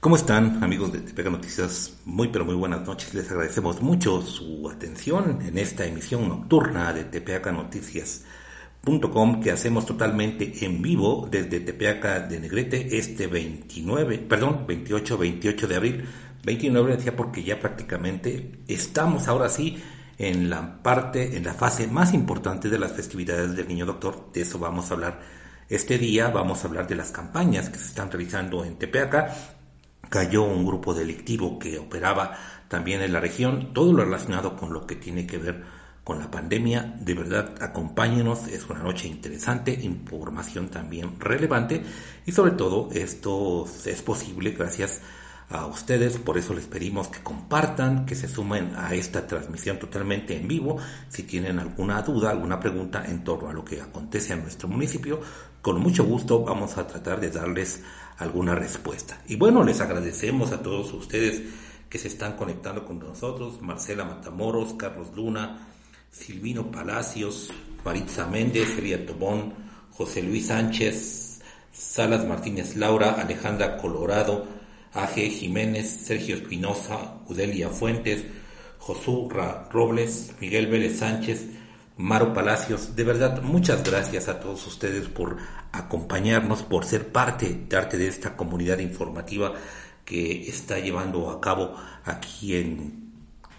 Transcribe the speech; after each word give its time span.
¿Cómo 0.00 0.14
están 0.14 0.62
amigos 0.62 0.92
de 0.92 1.00
Tepega 1.00 1.30
Noticias? 1.30 1.96
Muy 2.04 2.28
pero 2.28 2.44
muy 2.44 2.54
buenas 2.54 2.86
noches. 2.86 3.12
Les 3.14 3.28
agradecemos 3.30 3.80
mucho 3.80 4.22
su 4.22 4.68
atención 4.68 5.40
en 5.42 5.58
esta 5.58 5.84
emisión 5.84 6.28
nocturna 6.28 6.92
de 6.92 7.04
Tepeaca 7.04 7.50
Noticias.com 7.50 9.40
que 9.40 9.50
hacemos 9.50 9.84
totalmente 9.86 10.64
en 10.64 10.80
vivo 10.80 11.26
desde 11.28 11.60
Tepeaca 11.60 12.20
de 12.20 12.38
Negrete 12.38 12.96
este 12.98 13.26
29, 13.26 14.18
perdón, 14.18 14.64
28, 14.68 15.18
28 15.18 15.66
de 15.66 15.74
abril. 15.74 16.04
29 16.44 16.96
decía 16.96 17.16
porque 17.16 17.42
ya 17.42 17.58
prácticamente 17.58 18.60
estamos 18.68 19.26
ahora 19.26 19.48
sí 19.48 19.82
en 20.18 20.50
la 20.50 20.82
parte, 20.82 21.36
en 21.36 21.44
la 21.44 21.54
fase 21.54 21.88
más 21.88 22.14
importante 22.14 22.68
de 22.68 22.78
las 22.78 22.92
festividades 22.92 23.56
del 23.56 23.66
Niño 23.66 23.86
Doctor. 23.86 24.30
De 24.32 24.42
eso 24.42 24.58
vamos 24.60 24.90
a 24.90 24.94
hablar 24.94 25.20
este 25.68 25.98
día. 25.98 26.28
Vamos 26.28 26.62
a 26.62 26.68
hablar 26.68 26.86
de 26.86 26.94
las 26.94 27.10
campañas 27.10 27.70
que 27.70 27.78
se 27.78 27.86
están 27.86 28.10
realizando 28.10 28.64
en 28.64 28.76
Tepeaca 28.76 29.55
cayó 30.08 30.44
un 30.44 30.66
grupo 30.66 30.94
delictivo 30.94 31.58
que 31.58 31.78
operaba 31.78 32.36
también 32.68 33.02
en 33.02 33.12
la 33.12 33.20
región, 33.20 33.72
todo 33.72 33.92
lo 33.92 34.04
relacionado 34.04 34.56
con 34.56 34.72
lo 34.72 34.86
que 34.86 34.96
tiene 34.96 35.26
que 35.26 35.38
ver 35.38 35.64
con 36.04 36.18
la 36.18 36.30
pandemia. 36.30 36.94
De 37.00 37.14
verdad, 37.14 37.54
acompáñenos, 37.60 38.46
es 38.48 38.68
una 38.68 38.80
noche 38.80 39.08
interesante, 39.08 39.72
información 39.72 40.68
también 40.68 41.18
relevante 41.18 41.82
y 42.24 42.32
sobre 42.32 42.52
todo 42.52 42.88
esto 42.92 43.66
es 43.84 44.02
posible 44.02 44.52
gracias 44.52 45.00
a 45.48 45.66
ustedes, 45.66 46.18
por 46.18 46.38
eso 46.38 46.54
les 46.54 46.66
pedimos 46.66 47.06
que 47.08 47.22
compartan, 47.22 48.04
que 48.04 48.16
se 48.16 48.26
sumen 48.26 48.72
a 48.76 48.94
esta 48.94 49.26
transmisión 49.26 49.78
totalmente 49.78 50.36
en 50.36 50.48
vivo. 50.48 50.78
Si 51.08 51.22
tienen 51.22 51.60
alguna 51.60 52.02
duda, 52.02 52.30
alguna 52.30 52.58
pregunta 52.58 53.04
en 53.06 53.22
torno 53.22 53.48
a 53.48 53.52
lo 53.52 53.64
que 53.64 53.80
acontece 53.80 54.32
en 54.32 54.42
nuestro 54.42 54.68
municipio, 54.68 55.20
con 55.62 55.80
mucho 55.80 56.04
gusto 56.04 56.42
vamos 56.42 56.78
a 56.78 56.86
tratar 56.86 57.20
de 57.20 57.30
darles 57.30 57.82
alguna 58.18 58.54
respuesta. 58.54 59.20
Y 59.26 59.36
bueno, 59.36 59.62
les 59.64 59.80
agradecemos 59.80 60.52
a 60.52 60.62
todos 60.62 60.92
ustedes 60.92 61.42
que 61.88 61.98
se 61.98 62.08
están 62.08 62.36
conectando 62.36 62.84
con 62.84 62.98
nosotros, 62.98 63.60
Marcela 63.62 64.04
Matamoros, 64.04 64.74
Carlos 64.74 65.08
Luna, 65.14 65.68
Silvino 66.10 66.70
Palacios, 66.70 67.52
Maritza 67.84 68.26
Méndez, 68.26 68.76
Elia 68.78 69.04
Tobón, 69.06 69.54
José 69.92 70.22
Luis 70.22 70.46
Sánchez, 70.46 71.40
Salas 71.72 72.26
Martínez 72.26 72.76
Laura, 72.76 73.12
Alejandra 73.12 73.76
Colorado, 73.76 74.46
A.G. 74.94 75.30
Jiménez, 75.30 75.88
Sergio 75.88 76.36
Espinosa, 76.36 77.18
Udelia 77.28 77.68
Fuentes, 77.68 78.24
Josura 78.78 79.68
Robles, 79.70 80.32
Miguel 80.40 80.68
Vélez 80.68 80.98
Sánchez, 80.98 81.46
Maro 81.98 82.34
Palacios, 82.34 82.94
de 82.94 83.04
verdad, 83.04 83.40
muchas 83.40 83.82
gracias 83.82 84.28
a 84.28 84.38
todos 84.38 84.66
ustedes 84.66 85.08
por 85.08 85.38
acompañarnos, 85.72 86.62
por 86.62 86.84
ser 86.84 87.08
parte, 87.08 87.66
de 87.68 88.06
esta 88.06 88.36
comunidad 88.36 88.78
informativa 88.80 89.54
que 90.04 90.46
está 90.46 90.78
llevando 90.78 91.30
a 91.30 91.40
cabo 91.40 91.74
aquí 92.04 92.56
en 92.56 93.06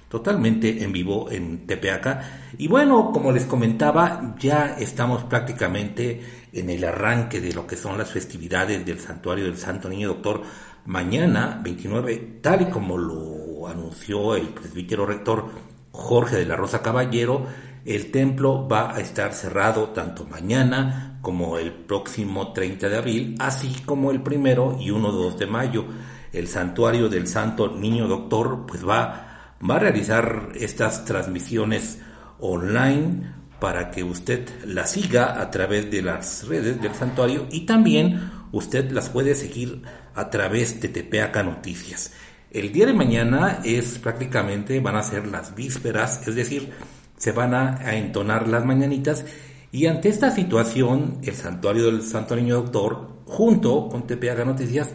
totalmente 0.07 0.83
en 0.83 0.93
vivo 0.93 1.31
en 1.31 1.65
Tepeaca. 1.65 2.51
Y 2.59 2.67
bueno, 2.67 3.11
como 3.11 3.31
les 3.31 3.45
comentaba, 3.45 4.35
ya 4.39 4.75
estamos 4.79 5.23
prácticamente 5.23 6.21
en 6.53 6.69
el 6.69 6.83
arranque 6.83 7.41
de 7.41 7.53
lo 7.53 7.65
que 7.65 7.75
son 7.75 7.97
las 7.97 8.11
festividades 8.11 8.85
del 8.85 8.99
Santuario 8.99 9.45
del 9.45 9.57
Santo 9.57 9.89
Niño 9.89 10.09
Doctor. 10.09 10.43
Mañana, 10.85 11.59
29, 11.63 12.39
tal 12.41 12.61
y 12.61 12.65
como 12.65 12.97
lo 12.97 13.67
anunció 13.67 14.35
el 14.35 14.49
presbítero 14.49 15.05
rector 15.05 15.49
Jorge 15.91 16.37
de 16.37 16.45
la 16.45 16.55
Rosa 16.55 16.81
Caballero, 16.81 17.47
el 17.87 18.11
templo 18.11 18.67
va 18.67 18.93
a 18.93 18.99
estar 18.99 19.33
cerrado 19.33 19.91
tanto 19.91 20.25
mañana 20.25 21.19
como 21.21 21.57
el 21.57 21.71
próximo 21.71 22.51
30 22.51 22.89
de 22.89 22.97
abril, 22.97 23.35
así 23.39 23.81
como 23.85 24.11
el 24.11 24.21
primero 24.21 24.75
y 24.77 24.89
1-2 24.89 25.37
de 25.37 25.45
mayo. 25.47 25.85
El 26.33 26.49
santuario 26.49 27.07
del 27.07 27.27
Santo 27.27 27.73
Niño 27.73 28.09
Doctor 28.09 28.65
pues 28.67 28.85
va, 28.85 29.55
va 29.67 29.75
a 29.77 29.79
realizar 29.79 30.49
estas 30.55 31.05
transmisiones 31.05 31.99
online 32.39 33.33
para 33.61 33.89
que 33.89 34.03
usted 34.03 34.49
las 34.65 34.91
siga 34.91 35.39
a 35.39 35.49
través 35.49 35.89
de 35.89 36.01
las 36.01 36.45
redes 36.45 36.81
del 36.81 36.93
santuario 36.93 37.47
y 37.51 37.65
también 37.65 38.29
usted 38.51 38.91
las 38.91 39.07
puede 39.07 39.33
seguir 39.33 39.83
a 40.13 40.29
través 40.29 40.81
de 40.81 40.89
Tepeaca 40.89 41.41
Noticias. 41.41 42.11
El 42.51 42.73
día 42.73 42.85
de 42.85 42.93
mañana 42.93 43.61
es 43.63 43.97
prácticamente, 43.97 44.81
van 44.81 44.97
a 44.97 45.03
ser 45.03 45.27
las 45.27 45.55
vísperas, 45.55 46.27
es 46.27 46.35
decir, 46.35 46.73
se 47.17 47.31
van 47.31 47.53
a, 47.53 47.95
entonar 47.95 48.47
las 48.47 48.65
mañanitas 48.65 49.25
y 49.71 49.87
ante 49.87 50.09
esta 50.09 50.31
situación 50.31 51.19
el 51.23 51.35
santuario 51.35 51.87
del 51.87 52.03
Santo 52.03 52.35
Niño 52.35 52.61
Doctor 52.61 53.09
junto 53.25 53.89
con 53.89 54.07
Tepeaga 54.07 54.45
Noticias 54.45 54.93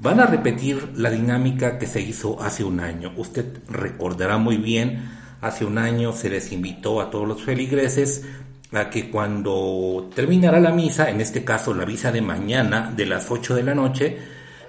van 0.00 0.20
a 0.20 0.26
repetir 0.26 0.92
la 0.96 1.10
dinámica 1.10 1.78
que 1.78 1.86
se 1.86 2.00
hizo 2.00 2.40
hace 2.42 2.64
un 2.64 2.80
año. 2.80 3.12
Usted 3.16 3.46
recordará 3.68 4.38
muy 4.38 4.56
bien, 4.56 5.10
hace 5.40 5.64
un 5.64 5.78
año 5.78 6.12
se 6.12 6.30
les 6.30 6.52
invitó 6.52 7.00
a 7.00 7.10
todos 7.10 7.28
los 7.28 7.42
feligreses 7.42 8.24
a 8.72 8.88
que 8.88 9.10
cuando 9.10 10.10
terminara 10.14 10.60
la 10.60 10.70
misa, 10.70 11.10
en 11.10 11.20
este 11.20 11.44
caso 11.44 11.74
la 11.74 11.86
misa 11.86 12.12
de 12.12 12.22
mañana 12.22 12.92
de 12.94 13.06
las 13.06 13.30
8 13.30 13.54
de 13.54 13.62
la 13.62 13.74
noche, 13.74 14.18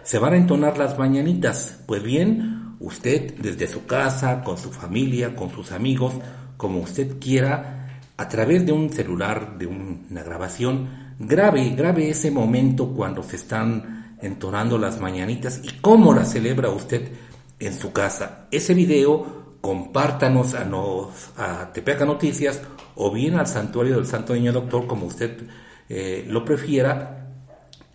se 0.04 0.20
van 0.20 0.34
a 0.34 0.38
entonar 0.38 0.78
las 0.78 0.98
mañanitas. 0.98 1.80
Pues 1.86 2.02
bien, 2.02 2.76
usted 2.80 3.36
desde 3.36 3.68
su 3.68 3.86
casa, 3.86 4.42
con 4.44 4.58
su 4.58 4.72
familia, 4.72 5.36
con 5.36 5.52
sus 5.52 5.72
amigos, 5.72 6.14
como 6.62 6.80
usted 6.80 7.18
quiera, 7.20 7.88
a 8.18 8.30
través 8.30 8.64
de 8.68 8.72
un 8.72 8.92
celular, 8.92 9.58
de 9.58 9.66
una 9.66 10.22
grabación, 10.22 11.16
grabe, 11.18 11.72
grabe 11.72 12.08
ese 12.08 12.30
momento 12.30 12.90
cuando 12.90 13.24
se 13.24 13.38
están 13.38 14.16
entonando 14.22 14.78
las 14.78 15.02
mañanitas 15.02 15.60
y 15.64 15.80
cómo 15.82 16.14
la 16.14 16.24
celebra 16.24 16.70
usted 16.70 17.14
en 17.58 17.74
su 17.74 17.92
casa. 17.92 18.46
Ese 18.52 18.76
video 18.76 19.56
compártanos 19.60 20.54
a, 20.54 20.64
nos, 20.64 21.32
a 21.36 21.74
Tepeaca 21.74 22.06
Noticias 22.06 22.62
o 22.94 23.12
bien 23.12 23.40
al 23.40 23.48
Santuario 23.48 23.96
del 23.96 24.06
Santo 24.06 24.36
Niño 24.36 24.54
Doctor, 24.54 24.86
como 24.86 25.08
usted 25.08 25.42
eh, 25.90 26.28
lo 26.28 26.46
prefiera, 26.46 27.28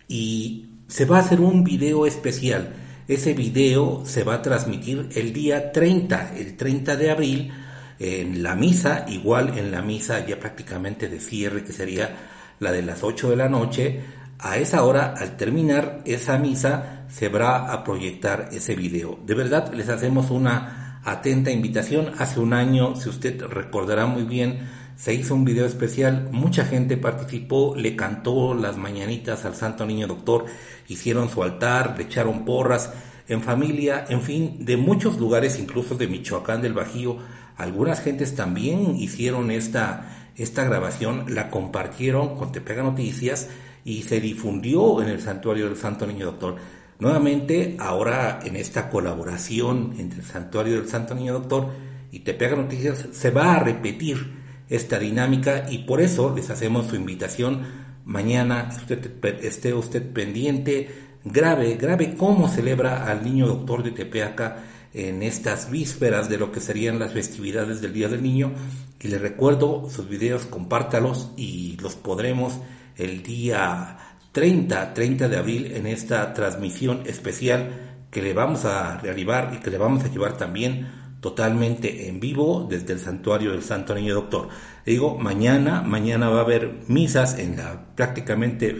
y 0.09 0.81
se 0.89 1.05
va 1.05 1.19
a 1.19 1.21
hacer 1.21 1.39
un 1.39 1.63
video 1.63 2.05
especial. 2.05 2.73
Ese 3.07 3.33
video 3.33 4.03
se 4.05 4.25
va 4.25 4.33
a 4.33 4.41
transmitir 4.41 5.07
el 5.15 5.31
día 5.31 5.71
30, 5.71 6.35
el 6.35 6.57
30 6.57 6.97
de 6.97 7.11
abril, 7.11 7.53
en 7.99 8.43
la 8.43 8.55
misa, 8.55 9.05
igual 9.07 9.57
en 9.57 9.71
la 9.71 9.81
misa 9.81 10.25
ya 10.25 10.39
prácticamente 10.39 11.09
de 11.09 11.19
cierre, 11.19 11.63
que 11.63 11.73
sería 11.73 12.15
la 12.59 12.71
de 12.71 12.81
las 12.81 13.03
8 13.03 13.29
de 13.29 13.35
la 13.35 13.49
noche, 13.49 14.01
a 14.39 14.57
esa 14.57 14.83
hora, 14.83 15.15
al 15.17 15.35
terminar 15.35 16.01
esa 16.05 16.37
misa, 16.37 17.05
se 17.09 17.29
va 17.29 17.71
a 17.71 17.83
proyectar 17.83 18.49
ese 18.51 18.75
video. 18.75 19.19
De 19.25 19.33
verdad, 19.33 19.73
les 19.73 19.89
hacemos 19.89 20.29
una 20.29 21.01
atenta 21.03 21.51
invitación. 21.51 22.11
Hace 22.19 22.39
un 22.39 22.53
año, 22.53 22.95
si 22.95 23.09
usted 23.09 23.41
recordará 23.43 24.05
muy 24.05 24.23
bien, 24.23 24.59
se 24.95 25.13
hizo 25.13 25.35
un 25.35 25.45
video 25.45 25.65
especial, 25.65 26.29
mucha 26.31 26.65
gente 26.65 26.97
participó, 26.97 27.75
le 27.75 27.95
cantó 27.95 28.53
las 28.53 28.77
mañanitas 28.77 29.45
al 29.45 29.55
Santo 29.55 29.85
Niño 29.85 30.07
Doctor, 30.07 30.45
hicieron 30.87 31.29
su 31.29 31.43
altar, 31.43 31.95
le 31.97 32.03
echaron 32.05 32.45
porras, 32.45 32.91
en 33.27 33.41
familia, 33.41 34.05
en 34.09 34.21
fin, 34.21 34.65
de 34.65 34.77
muchos 34.77 35.17
lugares, 35.17 35.59
incluso 35.59 35.95
de 35.95 36.07
Michoacán 36.07 36.61
del 36.61 36.73
Bajío, 36.73 37.17
algunas 37.57 38.01
gentes 38.01 38.35
también 38.35 38.95
hicieron 38.95 39.51
esta, 39.51 40.31
esta 40.35 40.63
grabación, 40.63 41.25
la 41.33 41.49
compartieron 41.49 42.35
con 42.35 42.51
Tepega 42.51 42.83
Noticias 42.83 43.49
y 43.83 44.03
se 44.03 44.21
difundió 44.21 45.01
en 45.01 45.09
el 45.09 45.21
santuario 45.21 45.65
del 45.67 45.77
Santo 45.77 46.05
Niño 46.05 46.27
Doctor. 46.27 46.55
Nuevamente, 46.99 47.75
ahora 47.79 48.39
en 48.43 48.55
esta 48.55 48.89
colaboración 48.89 49.95
entre 49.97 50.19
el 50.19 50.25
santuario 50.25 50.75
del 50.75 50.87
Santo 50.87 51.15
Niño 51.15 51.33
Doctor 51.33 51.69
y 52.11 52.19
Tepega 52.19 52.55
Noticias, 52.55 53.07
se 53.11 53.31
va 53.31 53.55
a 53.55 53.59
repetir 53.63 54.37
esta 54.69 54.99
dinámica 54.99 55.65
y 55.69 55.79
por 55.79 56.01
eso 56.01 56.33
les 56.35 56.49
hacemos 56.49 56.87
su 56.87 56.95
invitación 56.95 57.87
mañana, 58.05 58.69
usted, 58.75 59.23
esté 59.43 59.73
usted 59.73 60.11
pendiente, 60.11 60.89
grave, 61.23 61.75
grave 61.75 62.15
cómo 62.15 62.47
celebra 62.47 63.05
al 63.09 63.23
niño 63.23 63.47
doctor 63.47 63.83
de 63.83 63.91
Tepeaca 63.91 64.57
en 64.93 65.23
estas 65.23 65.69
vísperas 65.69 66.29
de 66.29 66.37
lo 66.37 66.51
que 66.51 66.61
serían 66.61 66.99
las 66.99 67.13
festividades 67.13 67.81
del 67.81 67.93
Día 67.93 68.07
del 68.07 68.23
Niño. 68.23 68.53
Y 68.99 69.07
le 69.09 69.19
recuerdo 69.19 69.89
sus 69.89 70.09
videos, 70.09 70.45
compártalos 70.45 71.31
y 71.37 71.77
los 71.81 71.95
podremos 71.95 72.59
el 72.95 73.21
día 73.23 73.97
30, 74.31 74.93
30 74.93 75.29
de 75.29 75.37
abril 75.37 75.71
en 75.73 75.87
esta 75.87 76.33
transmisión 76.33 77.03
especial 77.05 77.71
que 78.11 78.21
le 78.21 78.33
vamos 78.33 78.65
a 78.65 78.97
realizar 78.97 79.53
y 79.53 79.57
que 79.57 79.69
le 79.69 79.77
vamos 79.77 80.03
a 80.03 80.09
llevar 80.09 80.37
también 80.37 80.87
totalmente 81.21 82.07
en 82.07 82.19
vivo 82.19 82.67
desde 82.69 82.93
el 82.93 82.99
santuario 82.99 83.51
del 83.51 83.63
Santo 83.63 83.93
Niño 83.95 84.13
Doctor. 84.15 84.49
Le 84.85 84.93
digo, 84.93 85.17
mañana, 85.17 85.81
mañana 85.81 86.29
va 86.29 86.39
a 86.39 86.43
haber 86.43 86.83
misas 86.87 87.37
en 87.37 87.57
la 87.57 87.95
prácticamente 87.95 88.75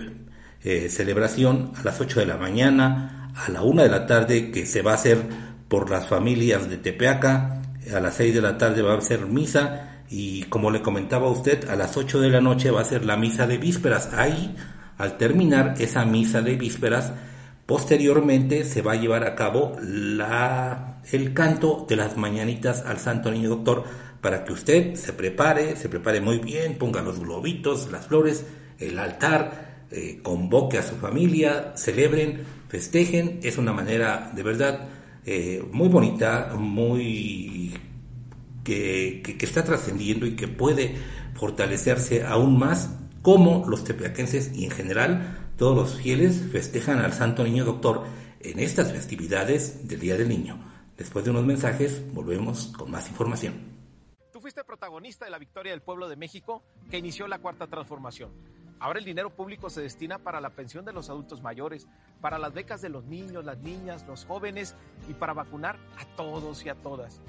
eh, 0.63 0.89
celebración 0.89 1.71
a 1.75 1.83
las 1.83 1.99
8 1.99 2.19
de 2.19 2.25
la 2.25 2.37
mañana, 2.37 3.31
a 3.35 3.49
la 3.51 3.61
1 3.63 3.83
de 3.83 3.89
la 3.89 4.05
tarde, 4.05 4.51
que 4.51 4.65
se 4.65 4.81
va 4.81 4.91
a 4.91 4.95
hacer 4.95 5.17
por 5.67 5.89
las 5.89 6.07
familias 6.07 6.69
de 6.69 6.77
Tepeaca, 6.77 7.61
a 7.93 7.99
las 7.99 8.15
6 8.15 8.35
de 8.35 8.41
la 8.41 8.57
tarde 8.57 8.81
va 8.81 8.95
a 8.95 9.01
ser 9.01 9.25
misa 9.25 10.01
y 10.09 10.43
como 10.43 10.71
le 10.71 10.81
comentaba 10.81 11.27
a 11.27 11.31
usted, 11.31 11.69
a 11.69 11.75
las 11.75 11.97
8 11.97 12.21
de 12.21 12.29
la 12.29 12.41
noche 12.41 12.71
va 12.71 12.81
a 12.81 12.85
ser 12.85 13.05
la 13.05 13.17
misa 13.17 13.47
de 13.47 13.57
vísperas. 13.57 14.13
Ahí, 14.13 14.55
al 14.97 15.17
terminar 15.17 15.75
esa 15.79 16.05
misa 16.05 16.41
de 16.41 16.55
vísperas, 16.55 17.13
Posteriormente 17.67 18.63
se 18.63 18.81
va 18.81 18.93
a 18.93 18.95
llevar 18.95 19.25
a 19.25 19.35
cabo 19.35 19.75
la, 19.81 21.01
el 21.11 21.33
canto 21.33 21.85
de 21.87 21.97
las 21.97 22.15
mañanitas 22.15 22.85
al 22.85 22.97
Santo 22.97 23.29
Niño 23.29 23.49
Doctor 23.49 23.83
para 24.21 24.45
que 24.45 24.53
usted 24.53 24.95
se 24.95 25.11
prepare, 25.11 25.75
se 25.75 25.89
prepare 25.89 26.21
muy 26.21 26.39
bien, 26.39 26.77
ponga 26.77 27.01
los 27.01 27.19
globitos, 27.19 27.91
las 27.91 28.07
flores, 28.07 28.45
el 28.79 28.97
altar, 28.97 29.83
eh, 29.91 30.21
convoque 30.23 30.77
a 30.77 30.81
su 30.81 30.95
familia, 30.95 31.73
celebren, 31.75 32.39
festejen. 32.69 33.41
Es 33.43 33.57
una 33.57 33.73
manera 33.73 34.31
de 34.33 34.43
verdad 34.43 34.87
eh, 35.27 35.61
muy 35.73 35.89
bonita, 35.89 36.55
muy 36.57 37.73
que, 38.63 39.21
que, 39.23 39.37
que 39.37 39.45
está 39.45 39.63
trascendiendo 39.63 40.25
y 40.25 40.37
que 40.37 40.47
puede 40.47 40.95
fortalecerse 41.35 42.23
aún 42.23 42.57
más 42.57 42.97
como 43.21 43.65
los 43.67 43.83
tepeaquenses 43.83 44.55
y 44.55 44.63
en 44.63 44.71
general 44.71 45.51
todos 45.57 45.75
los 45.75 46.01
fieles 46.01 46.47
festejan 46.49 46.99
al 46.99 47.11
Santo 47.11 47.43
Niño 47.43 47.65
Doctor 47.65 48.05
en 48.39 48.59
estas 48.59 48.93
festividades 48.93 49.87
del 49.87 49.99
Día 49.99 50.15
del 50.15 50.29
Niño. 50.29 50.59
Después 50.95 51.25
de 51.25 51.31
unos 51.31 51.45
mensajes, 51.45 52.01
volvemos 52.13 52.67
con 52.67 52.89
más 52.89 53.09
información. 53.09 53.55
Tú 54.31 54.39
fuiste 54.39 54.63
protagonista 54.63 55.25
de 55.25 55.31
la 55.31 55.39
victoria 55.39 55.73
del 55.73 55.81
pueblo 55.81 56.07
de 56.07 56.15
México 56.15 56.63
que 56.89 56.99
inició 56.99 57.27
la 57.27 57.39
cuarta 57.39 57.67
transformación. 57.67 58.31
Ahora 58.79 58.99
el 58.99 59.05
dinero 59.05 59.31
público 59.31 59.69
se 59.69 59.81
destina 59.81 60.19
para 60.19 60.39
la 60.39 60.51
pensión 60.51 60.85
de 60.85 60.93
los 60.93 61.09
adultos 61.09 61.41
mayores, 61.41 61.87
para 62.21 62.37
las 62.37 62.53
becas 62.53 62.81
de 62.81 62.89
los 62.89 63.05
niños, 63.05 63.43
las 63.43 63.57
niñas, 63.57 64.05
los 64.07 64.25
jóvenes 64.25 64.75
y 65.09 65.13
para 65.13 65.33
vacunar 65.33 65.77
a 65.97 66.05
todos 66.15 66.63
y 66.65 66.69
a 66.69 66.75
todas. 66.75 67.19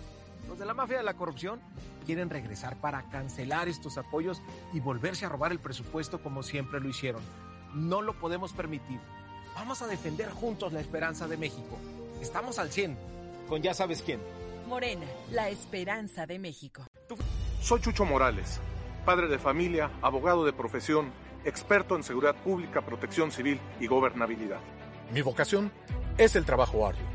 Los 0.47 0.59
de 0.59 0.67
la 0.67 0.75
mafia 0.75 0.99
de 0.99 1.03
la 1.03 1.15
corrupción 1.15 1.61
quieren 2.07 2.31
regresar 2.31 2.77
para 2.81 3.09
cancelar 3.11 3.69
estos 3.69 3.99
apoyos 3.99 4.43
y 4.73 4.81
volverse 4.81 5.27
a 5.27 5.29
robar 5.29 5.53
el 5.53 5.59
presupuesto 5.59 6.23
como 6.23 6.43
siempre 6.43 6.81
lo 6.81 6.89
hicieron. 6.89 7.23
No 7.75 8.03
lo 8.03 8.19
podemos 8.19 8.53
permitir. 8.53 9.01
Vamos 9.55 9.83
a 9.83 9.87
defender 9.87 10.31
juntos 10.31 10.73
la 10.73 10.81
esperanza 10.81 11.27
de 11.29 11.37
México. 11.37 11.79
Estamos 12.21 12.59
al 12.59 12.71
100, 12.71 12.97
con 13.49 13.63
ya 13.63 13.75
sabes 13.75 14.03
quién. 14.03 14.21
Morena, 14.67 15.07
la 15.31 15.49
esperanza 15.49 16.27
de 16.27 16.39
México. 16.39 16.83
Soy 17.61 17.81
Chucho 17.81 18.05
Morales, 18.05 18.61
padre 19.05 19.29
de 19.29 19.39
familia, 19.39 19.91
abogado 20.03 20.45
de 20.45 20.53
profesión, 20.53 21.11
experto 21.49 21.97
en 21.97 22.03
seguridad 22.03 22.37
pública, 22.37 22.83
protección 22.83 23.31
civil 23.33 23.61
y 23.81 23.87
gobernabilidad. 23.87 24.61
Mi 25.13 25.23
vocación 25.23 25.73
es 26.17 26.37
el 26.37 26.45
trabajo 26.45 26.87
arduo. 26.87 27.07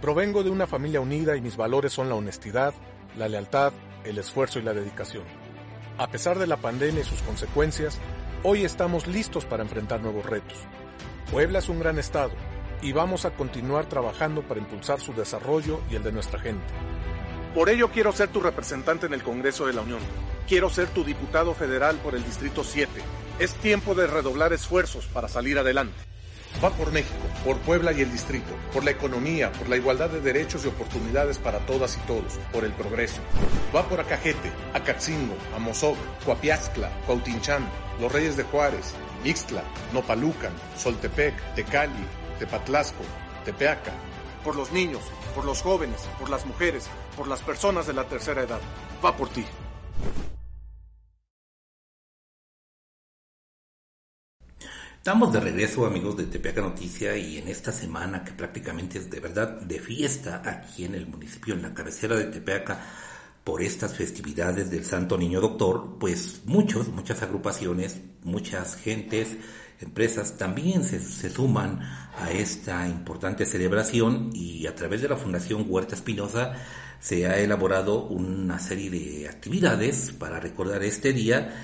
Provengo 0.00 0.42
de 0.42 0.50
una 0.50 0.66
familia 0.66 1.00
unida 1.00 1.36
y 1.36 1.40
mis 1.40 1.56
valores 1.56 1.92
son 1.92 2.08
la 2.08 2.14
honestidad, 2.14 2.74
la 3.16 3.28
lealtad, 3.28 3.72
el 4.04 4.18
esfuerzo 4.18 4.58
y 4.58 4.62
la 4.62 4.74
dedicación. 4.74 5.24
A 5.98 6.08
pesar 6.08 6.38
de 6.38 6.46
la 6.46 6.56
pandemia 6.56 7.00
y 7.00 7.04
sus 7.04 7.22
consecuencias, 7.22 7.98
Hoy 8.44 8.64
estamos 8.64 9.08
listos 9.08 9.44
para 9.44 9.64
enfrentar 9.64 10.00
nuevos 10.00 10.24
retos. 10.24 10.56
Puebla 11.32 11.58
es 11.58 11.68
un 11.68 11.80
gran 11.80 11.98
estado 11.98 12.30
y 12.80 12.92
vamos 12.92 13.24
a 13.24 13.32
continuar 13.32 13.86
trabajando 13.86 14.42
para 14.42 14.60
impulsar 14.60 15.00
su 15.00 15.12
desarrollo 15.12 15.80
y 15.90 15.96
el 15.96 16.04
de 16.04 16.12
nuestra 16.12 16.38
gente. 16.38 16.64
Por 17.52 17.68
ello 17.68 17.90
quiero 17.90 18.12
ser 18.12 18.28
tu 18.28 18.38
representante 18.38 19.06
en 19.06 19.14
el 19.14 19.24
Congreso 19.24 19.66
de 19.66 19.72
la 19.72 19.82
Unión. 19.82 19.98
Quiero 20.46 20.70
ser 20.70 20.86
tu 20.86 21.02
diputado 21.02 21.52
federal 21.52 21.96
por 21.96 22.14
el 22.14 22.24
Distrito 22.24 22.62
7. 22.62 22.92
Es 23.38 23.54
tiempo 23.54 23.94
de 23.94 24.08
redoblar 24.08 24.52
esfuerzos 24.52 25.06
para 25.06 25.28
salir 25.28 25.58
adelante. 25.58 25.94
Va 26.64 26.70
por 26.70 26.90
México, 26.90 27.14
por 27.44 27.56
Puebla 27.58 27.92
y 27.92 28.00
el 28.00 28.10
distrito, 28.10 28.52
por 28.72 28.82
la 28.82 28.90
economía, 28.90 29.52
por 29.52 29.68
la 29.68 29.76
igualdad 29.76 30.10
de 30.10 30.20
derechos 30.20 30.64
y 30.64 30.68
oportunidades 30.68 31.38
para 31.38 31.60
todas 31.60 31.96
y 31.96 32.00
todos, 32.00 32.38
por 32.52 32.64
el 32.64 32.72
progreso. 32.72 33.20
Va 33.74 33.88
por 33.88 34.00
Acajete, 34.00 34.50
Acatzingo, 34.74 35.36
Amozoc, 35.54 35.96
Coapiazcla, 36.24 36.90
Cuautinchán, 37.06 37.68
Los 38.00 38.10
Reyes 38.10 38.36
de 38.36 38.42
Juárez, 38.42 38.94
Ixtla, 39.24 39.62
Nopalucan, 39.92 40.52
Soltepec, 40.76 41.54
Tecali, 41.54 41.92
Tepatlasco, 42.40 43.04
Tepeaca. 43.44 43.92
Por 44.42 44.56
los 44.56 44.72
niños, 44.72 45.02
por 45.36 45.44
los 45.44 45.62
jóvenes, 45.62 46.08
por 46.18 46.28
las 46.28 46.44
mujeres, 46.44 46.88
por 47.16 47.28
las 47.28 47.40
personas 47.42 47.86
de 47.86 47.92
la 47.92 48.02
tercera 48.04 48.42
edad. 48.42 48.60
Va 49.04 49.16
por 49.16 49.28
ti. 49.28 49.44
Estamos 54.98 55.32
de 55.32 55.40
regreso 55.40 55.86
amigos 55.86 56.16
de 56.16 56.26
Tepeaca 56.26 56.60
Noticia 56.60 57.16
y 57.16 57.38
en 57.38 57.48
esta 57.48 57.72
semana 57.72 58.24
que 58.24 58.32
prácticamente 58.32 58.98
es 58.98 59.08
de 59.08 59.20
verdad 59.20 59.60
de 59.60 59.78
fiesta 59.78 60.42
aquí 60.44 60.84
en 60.84 60.94
el 60.94 61.06
municipio, 61.06 61.54
en 61.54 61.62
la 61.62 61.72
cabecera 61.72 62.16
de 62.16 62.24
Tepeaca, 62.24 62.80
por 63.44 63.62
estas 63.62 63.94
festividades 63.94 64.70
del 64.70 64.84
Santo 64.84 65.16
Niño 65.16 65.40
Doctor, 65.40 65.96
pues 65.98 66.42
muchos, 66.44 66.88
muchas 66.88 67.22
agrupaciones, 67.22 68.00
muchas 68.24 68.74
gentes, 68.74 69.36
empresas 69.80 70.36
también 70.36 70.84
se, 70.84 71.00
se 71.00 71.30
suman 71.30 71.80
a 72.18 72.30
esta 72.32 72.86
importante 72.88 73.46
celebración 73.46 74.30
y 74.34 74.66
a 74.66 74.74
través 74.74 75.00
de 75.00 75.08
la 75.08 75.16
Fundación 75.16 75.64
Huerta 75.68 75.94
Espinosa 75.94 76.54
se 77.00 77.26
ha 77.28 77.38
elaborado 77.38 78.04
una 78.04 78.58
serie 78.58 78.90
de 78.90 79.28
actividades 79.28 80.10
para 80.10 80.40
recordar 80.40 80.82
este 80.82 81.12
día 81.12 81.54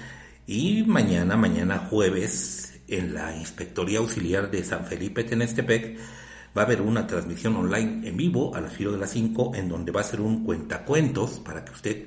y 0.46 0.84
mañana, 0.84 1.36
mañana 1.36 1.88
jueves, 1.90 2.63
en 2.88 3.14
la 3.14 3.36
Inspectoría 3.36 3.98
Auxiliar 3.98 4.50
de 4.50 4.64
San 4.64 4.84
Felipe 4.84 5.24
Tenestepec 5.24 5.98
va 6.56 6.62
a 6.62 6.64
haber 6.64 6.82
una 6.82 7.06
transmisión 7.06 7.56
online 7.56 8.08
en 8.08 8.16
vivo 8.16 8.54
a 8.54 8.60
las 8.60 8.72
filo 8.72 8.92
de 8.92 8.98
las 8.98 9.10
5 9.10 9.52
en 9.54 9.68
donde 9.68 9.92
va 9.92 10.00
a 10.00 10.04
ser 10.04 10.20
un 10.20 10.44
cuentacuentos 10.44 11.40
para 11.40 11.64
que 11.64 11.72
usted 11.72 12.06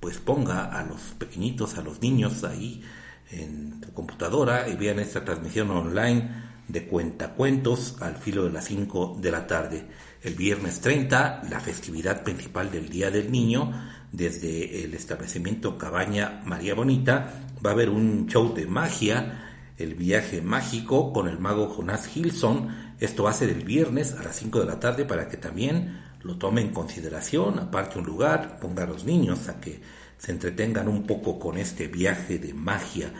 pues 0.00 0.18
ponga 0.18 0.64
a 0.64 0.84
los 0.84 1.00
pequeñitos, 1.18 1.78
a 1.78 1.82
los 1.82 2.02
niños 2.02 2.44
ahí 2.44 2.82
en 3.30 3.80
su 3.84 3.92
computadora 3.92 4.68
y 4.68 4.76
vean 4.76 5.00
esta 5.00 5.24
transmisión 5.24 5.70
online 5.70 6.44
de 6.68 6.86
cuentacuentos 6.86 7.96
al 8.00 8.16
filo 8.16 8.44
de 8.44 8.50
las 8.50 8.66
5 8.66 9.18
de 9.20 9.30
la 9.30 9.46
tarde. 9.46 9.86
El 10.22 10.34
viernes 10.34 10.80
30, 10.80 11.42
la 11.48 11.60
festividad 11.60 12.22
principal 12.22 12.70
del 12.70 12.88
Día 12.88 13.10
del 13.10 13.30
Niño, 13.30 13.72
desde 14.12 14.84
el 14.84 14.94
establecimiento 14.94 15.78
Cabaña 15.78 16.42
María 16.44 16.74
Bonita, 16.74 17.46
va 17.64 17.70
a 17.70 17.72
haber 17.72 17.88
un 17.88 18.26
show 18.26 18.52
de 18.52 18.66
magia 18.66 19.45
el 19.78 19.94
viaje 19.94 20.40
mágico 20.40 21.12
con 21.12 21.28
el 21.28 21.38
mago 21.38 21.68
Jonás 21.68 22.16
Hilson. 22.16 22.94
Esto 22.98 23.24
va 23.24 23.30
a 23.30 23.34
ser 23.34 23.50
el 23.50 23.64
viernes 23.64 24.14
a 24.14 24.22
las 24.22 24.36
5 24.36 24.60
de 24.60 24.66
la 24.66 24.80
tarde 24.80 25.04
para 25.04 25.28
que 25.28 25.36
también 25.36 26.00
lo 26.22 26.36
tome 26.36 26.60
en 26.60 26.72
consideración, 26.72 27.58
aparte 27.58 27.98
un 27.98 28.06
lugar, 28.06 28.58
ponga 28.60 28.84
a 28.84 28.86
los 28.86 29.04
niños 29.04 29.48
a 29.48 29.60
que 29.60 29.80
se 30.18 30.32
entretengan 30.32 30.88
un 30.88 31.06
poco 31.06 31.38
con 31.38 31.56
este 31.58 31.88
viaje 31.88 32.38
de 32.38 32.52
magia 32.54 33.12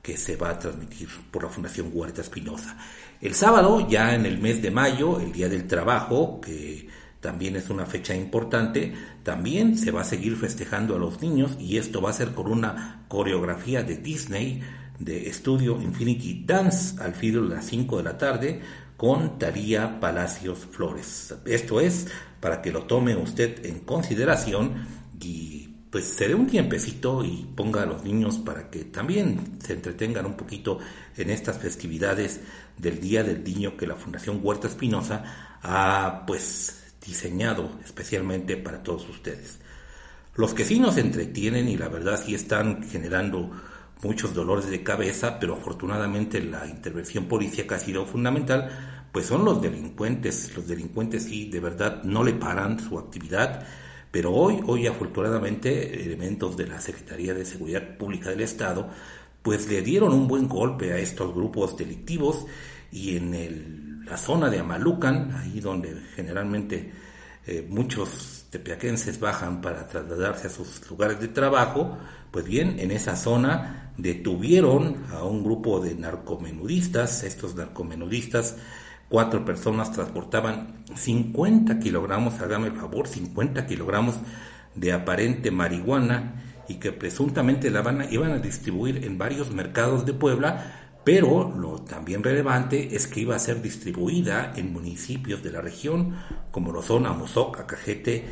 que 0.00 0.16
se 0.16 0.36
va 0.36 0.50
a 0.50 0.58
transmitir 0.58 1.08
por 1.30 1.42
la 1.42 1.48
Fundación 1.48 1.90
Huerta 1.92 2.20
Espinosa. 2.20 2.76
El 3.20 3.34
sábado, 3.34 3.88
ya 3.88 4.14
en 4.14 4.24
el 4.24 4.38
mes 4.38 4.62
de 4.62 4.70
mayo, 4.70 5.20
el 5.20 5.32
Día 5.32 5.48
del 5.48 5.66
Trabajo, 5.66 6.40
que 6.40 6.88
también 7.20 7.56
es 7.56 7.70
una 7.70 7.86
fecha 7.86 8.14
importante, 8.14 8.94
también 9.24 9.76
se 9.76 9.90
va 9.90 10.02
a 10.02 10.04
seguir 10.04 10.36
festejando 10.36 10.94
a 10.94 10.98
los 10.98 11.20
niños 11.20 11.56
y 11.58 11.76
esto 11.76 12.00
va 12.00 12.10
a 12.10 12.14
ser 12.14 12.32
con 12.32 12.46
una 12.46 13.04
coreografía 13.08 13.82
de 13.82 13.96
Disney 13.96 14.62
de 14.98 15.28
estudio 15.28 15.80
Infinity 15.80 16.44
Dance 16.44 17.02
al 17.02 17.14
filo 17.14 17.42
de 17.42 17.54
las 17.56 17.66
5 17.66 17.98
de 17.98 18.02
la 18.02 18.18
tarde 18.18 18.60
con 18.96 19.38
Taría 19.38 20.00
Palacios 20.00 20.60
Flores. 20.70 21.34
Esto 21.44 21.80
es 21.80 22.06
para 22.40 22.62
que 22.62 22.72
lo 22.72 22.84
tome 22.84 23.14
usted 23.16 23.64
en 23.66 23.80
consideración 23.80 24.86
y 25.20 25.68
pues 25.90 26.04
se 26.04 26.28
dé 26.28 26.34
un 26.34 26.46
tiempecito 26.46 27.24
y 27.24 27.48
ponga 27.54 27.82
a 27.82 27.86
los 27.86 28.04
niños 28.04 28.38
para 28.38 28.70
que 28.70 28.84
también 28.84 29.58
se 29.62 29.72
entretengan 29.72 30.26
un 30.26 30.36
poquito 30.36 30.78
en 31.16 31.30
estas 31.30 31.58
festividades 31.58 32.40
del 32.76 33.00
Día 33.00 33.22
del 33.22 33.42
Niño 33.42 33.76
que 33.76 33.86
la 33.86 33.96
Fundación 33.96 34.40
Huerta 34.42 34.68
Espinosa 34.68 35.58
ha 35.62 36.24
pues 36.26 36.82
diseñado 37.04 37.70
especialmente 37.84 38.56
para 38.56 38.82
todos 38.82 39.08
ustedes. 39.08 39.58
Los 40.34 40.52
que 40.52 40.64
sí 40.64 40.78
nos 40.78 40.98
entretienen 40.98 41.68
y 41.68 41.76
la 41.78 41.88
verdad 41.88 42.20
sí 42.22 42.34
están 42.34 42.82
generando 42.82 43.50
muchos 44.02 44.34
dolores 44.34 44.68
de 44.68 44.82
cabeza, 44.82 45.38
pero 45.38 45.54
afortunadamente 45.54 46.42
la 46.42 46.66
intervención 46.66 47.26
policíaca 47.26 47.76
ha 47.76 47.78
sido 47.78 48.06
fundamental, 48.06 48.70
pues 49.12 49.26
son 49.26 49.44
los 49.44 49.62
delincuentes. 49.62 50.54
Los 50.54 50.66
delincuentes 50.66 51.24
sí, 51.24 51.48
de 51.48 51.60
verdad, 51.60 52.02
no 52.04 52.22
le 52.22 52.34
paran 52.34 52.78
su 52.78 52.98
actividad, 52.98 53.66
pero 54.10 54.32
hoy, 54.32 54.60
hoy 54.66 54.86
afortunadamente, 54.86 56.04
elementos 56.04 56.56
de 56.56 56.66
la 56.66 56.80
Secretaría 56.80 57.34
de 57.34 57.44
Seguridad 57.44 57.96
Pública 57.96 58.30
del 58.30 58.42
Estado, 58.42 58.88
pues 59.42 59.68
le 59.68 59.80
dieron 59.82 60.12
un 60.12 60.26
buen 60.26 60.48
golpe 60.48 60.92
a 60.92 60.98
estos 60.98 61.34
grupos 61.34 61.76
delictivos 61.76 62.46
y 62.90 63.16
en 63.16 63.34
el, 63.34 64.04
la 64.04 64.16
zona 64.16 64.50
de 64.50 64.58
Amalucan, 64.58 65.32
ahí 65.36 65.60
donde 65.60 65.94
generalmente 66.14 66.92
eh, 67.46 67.64
muchos 67.68 68.35
tepeaquenses 68.50 69.20
bajan 69.20 69.60
para 69.60 69.86
trasladarse 69.88 70.46
a 70.46 70.50
sus 70.50 70.88
lugares 70.90 71.20
de 71.20 71.28
trabajo, 71.28 71.96
pues 72.30 72.44
bien, 72.44 72.78
en 72.78 72.90
esa 72.90 73.16
zona 73.16 73.92
detuvieron 73.96 75.04
a 75.12 75.24
un 75.24 75.42
grupo 75.42 75.80
de 75.80 75.94
narcomenudistas, 75.94 77.22
estos 77.22 77.54
narcomenudistas 77.54 78.56
cuatro 79.08 79.44
personas 79.44 79.92
transportaban 79.92 80.84
50 80.94 81.78
kilogramos, 81.78 82.40
hágame 82.40 82.68
el 82.68 82.74
favor, 82.74 83.06
50 83.06 83.66
kilogramos 83.66 84.16
de 84.74 84.92
aparente 84.92 85.50
marihuana 85.50 86.42
y 86.68 86.74
que 86.74 86.92
presuntamente 86.92 87.70
la 87.70 87.82
van 87.82 88.02
a, 88.02 88.10
iban 88.10 88.32
a 88.32 88.38
distribuir 88.38 89.04
en 89.04 89.18
varios 89.18 89.52
mercados 89.52 90.04
de 90.04 90.12
Puebla, 90.12 90.85
pero 91.06 91.54
lo 91.56 91.82
también 91.82 92.24
relevante 92.24 92.96
es 92.96 93.06
que 93.06 93.20
iba 93.20 93.36
a 93.36 93.38
ser 93.38 93.62
distribuida 93.62 94.52
en 94.56 94.72
municipios 94.72 95.40
de 95.40 95.52
la 95.52 95.60
región, 95.60 96.16
como 96.50 96.72
lo 96.72 96.82
son 96.82 97.06
Amozoc, 97.06 97.60
Acajete 97.60 98.24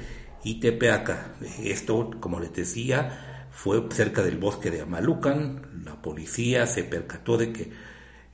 y 0.43 0.59
Tepeaca. 0.59 1.37
Esto, 1.63 2.11
como 2.19 2.41
les 2.41 2.53
decía, 2.53 3.47
fue 3.53 3.81
cerca 3.93 4.25
del 4.25 4.39
bosque 4.39 4.73
de 4.73 4.81
Amalucan. 4.81 5.85
La 5.85 6.03
policía 6.03 6.67
se 6.67 6.83
percató 6.83 7.39
de 7.39 7.53
que 7.53 7.71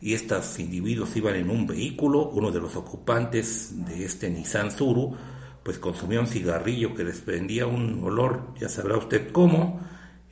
estos 0.01 0.59
individuos 0.59 1.15
iban 1.17 1.35
en 1.35 1.51
un 1.51 1.67
vehículo, 1.67 2.31
uno 2.31 2.51
de 2.51 2.61
los 2.61 2.77
ocupantes 2.77 3.85
de 3.85 4.07
este 4.07 4.31
Nissan 4.31 4.71
Suru, 4.71 5.15
pues 5.63 5.79
consumía 5.79 6.19
un 6.19 6.27
cigarrillo 6.27 6.95
que 6.95 7.05
desprendía 7.05 7.67
un 7.67 8.03
olor, 8.03 8.55
ya 8.59 8.71
sabrá 8.71 8.97
usted 8.97 9.33
cómo, 9.33 9.87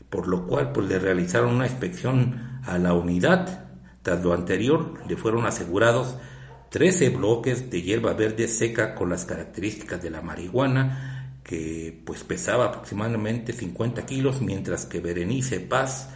por 0.08 0.28
lo 0.28 0.46
cual 0.46 0.72
pues 0.72 0.88
le 0.88 0.98
realizaron 0.98 1.56
una 1.56 1.66
inspección 1.66 2.62
a 2.64 2.78
la 2.78 2.94
unidad. 2.94 3.67
Tras 4.08 4.24
lo 4.24 4.32
anterior, 4.32 4.94
le 5.06 5.18
fueron 5.18 5.44
asegurados 5.44 6.16
13 6.70 7.10
bloques 7.10 7.68
de 7.70 7.82
hierba 7.82 8.14
verde 8.14 8.48
seca 8.48 8.94
con 8.94 9.10
las 9.10 9.26
características 9.26 10.02
de 10.02 10.08
la 10.08 10.22
marihuana, 10.22 11.34
que 11.44 12.00
pues 12.06 12.24
pesaba 12.24 12.64
aproximadamente 12.64 13.52
50 13.52 14.06
kilos, 14.06 14.40
mientras 14.40 14.86
que 14.86 15.00
Berenice 15.00 15.60
Paz 15.60 16.08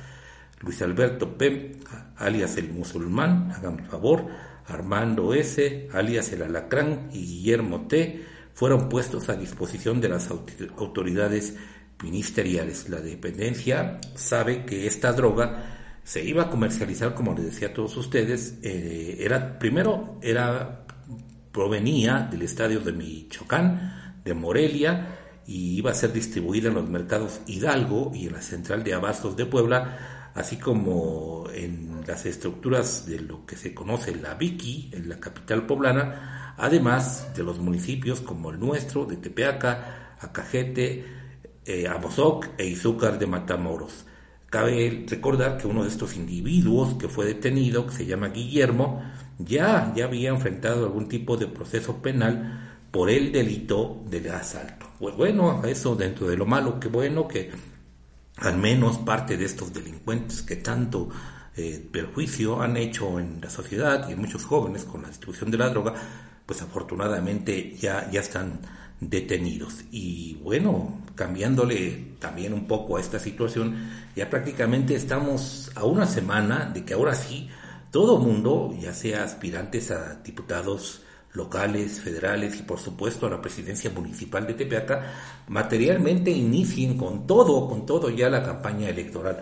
Luis 0.61 0.81
Alberto 0.81 1.37
P., 1.37 1.81
alias 2.17 2.57
el 2.57 2.71
musulmán, 2.71 3.53
hagan 3.53 3.85
favor, 3.85 4.27
Armando 4.69 5.35
S., 5.35 5.91
alias 5.93 6.33
el 6.33 6.45
alacrán, 6.45 7.11
y 7.13 7.19
Guillermo 7.27 7.89
T., 7.89 8.25
fueron 8.55 8.89
puestos 8.89 9.29
a 9.29 9.37
disposición 9.37 10.01
de 10.01 10.09
las 10.09 10.31
autoridades 10.31 11.57
ministeriales. 12.03 12.89
La 12.89 13.03
dependencia 13.03 14.01
sabe 14.15 14.65
que 14.65 14.87
esta 14.87 15.13
droga 15.13 15.82
se 16.05 16.25
iba 16.25 16.45
a 16.45 16.51
comercializar, 16.51 17.15
como 17.15 17.35
les 17.35 17.47
decía 17.47 17.69
a 17.69 17.73
todos 17.73 17.97
ustedes, 17.97 18.59
eh, 18.63 19.19
era 19.21 19.59
primero 19.59 20.19
era 20.23 20.85
provenía 21.53 22.29
del 22.31 22.43
estadio 22.43 22.81
de 22.81 22.93
Michoacán, 22.93 24.21
de 24.25 24.35
Morelia, 24.35 25.19
y 25.47 25.77
iba 25.77 25.91
a 25.91 25.95
ser 25.95 26.13
distribuida 26.13 26.69
en 26.69 26.75
los 26.75 26.89
mercados 26.89 27.41
Hidalgo 27.47 28.11
y 28.15 28.27
en 28.27 28.33
la 28.33 28.41
central 28.41 28.83
de 28.85 28.95
abastos 28.95 29.37
de 29.37 29.47
Puebla 29.47 30.23
así 30.35 30.57
como 30.57 31.45
en 31.53 32.03
las 32.07 32.27
estructuras 32.27 33.07
de 33.07 33.21
lo 33.21 33.45
que 33.45 33.57
se 33.57 33.75
conoce 33.75 34.15
la 34.15 34.35
Vicky, 34.35 34.91
en 34.93 35.09
la 35.09 35.21
capital 35.21 35.67
poblana, 35.67 36.55
además 36.57 37.35
de 37.35 37.43
los 37.43 37.59
municipios 37.59 38.21
como 38.21 38.51
el 38.51 38.59
nuestro, 38.59 39.05
de 39.05 39.17
Tepeaca, 39.17 40.17
Acajete, 40.21 41.05
eh, 41.65 41.89
Amozoc 41.89 42.49
e 42.59 42.67
Izúcar 42.67 43.19
de 43.19 43.27
Matamoros. 43.27 44.07
Cabe 44.53 45.07
recordar 45.09 45.57
que 45.57 45.67
uno 45.67 45.83
de 45.83 45.89
estos 45.89 46.15
individuos 46.15 46.93
que 46.99 47.09
fue 47.09 47.25
detenido, 47.25 47.87
que 47.87 47.95
se 47.95 48.05
llama 48.05 48.29
Guillermo, 48.29 49.03
ya, 49.39 49.95
ya 49.97 50.05
había 50.05 50.29
enfrentado 50.29 50.85
algún 50.85 51.09
tipo 51.09 51.39
de 51.39 51.47
proceso 51.47 52.03
penal 52.03 52.77
por 52.91 53.09
el 53.09 53.33
delito 53.33 54.03
del 54.11 54.31
asalto. 54.31 54.91
Pues 54.99 55.17
bueno, 55.17 55.65
eso 55.65 55.97
dentro 55.97 56.29
de 56.29 56.37
lo 56.37 56.45
malo, 56.45 56.79
que 56.79 56.89
bueno 56.89 57.27
que 57.27 57.51
al 58.37 58.59
menos 58.59 58.99
parte 58.99 59.39
de 59.39 59.47
estos 59.47 59.73
delincuentes 59.73 60.43
que 60.43 60.57
tanto 60.57 61.09
eh, 61.57 61.83
perjuicio 61.91 62.61
han 62.61 62.77
hecho 62.77 63.19
en 63.19 63.41
la 63.41 63.49
sociedad 63.49 64.07
y 64.07 64.13
en 64.13 64.21
muchos 64.21 64.45
jóvenes 64.45 64.85
con 64.85 65.01
la 65.01 65.09
distribución 65.09 65.51
de 65.51 65.57
la 65.57 65.71
droga, 65.71 65.95
pues 66.45 66.61
afortunadamente 66.61 67.75
ya, 67.77 68.11
ya 68.11 68.21
están 68.21 68.61
detenidos. 69.09 69.85
Y 69.91 70.39
bueno, 70.43 70.99
cambiándole 71.15 72.15
también 72.19 72.53
un 72.53 72.67
poco 72.67 72.97
a 72.97 73.01
esta 73.01 73.19
situación, 73.19 73.91
ya 74.17 74.31
prácticamente 74.31 74.95
estamos 74.95 75.71
a 75.75 75.85
una 75.85 76.07
semana 76.07 76.71
de 76.73 76.85
que 76.85 76.95
ahora 76.95 77.15
sí 77.15 77.49
todo 77.91 78.19
mundo, 78.19 78.75
ya 78.81 78.95
sea 78.95 79.25
aspirantes 79.25 79.91
a 79.91 80.15
diputados, 80.23 81.03
locales, 81.35 82.01
federales 82.01 82.59
y 82.59 82.63
por 82.63 82.79
supuesto 82.79 83.27
a 83.27 83.31
la 83.31 83.41
presidencia 83.41 83.91
municipal 83.91 84.47
de 84.47 84.55
Tepeaca, 84.55 85.13
materialmente 85.49 86.31
inicien 86.31 86.97
con 86.97 87.27
todo, 87.27 87.69
con 87.69 87.87
todo 87.87 88.11
ya 88.11 88.29
la 88.31 88.43
campaña 88.43 88.89
electoral. 88.89 89.41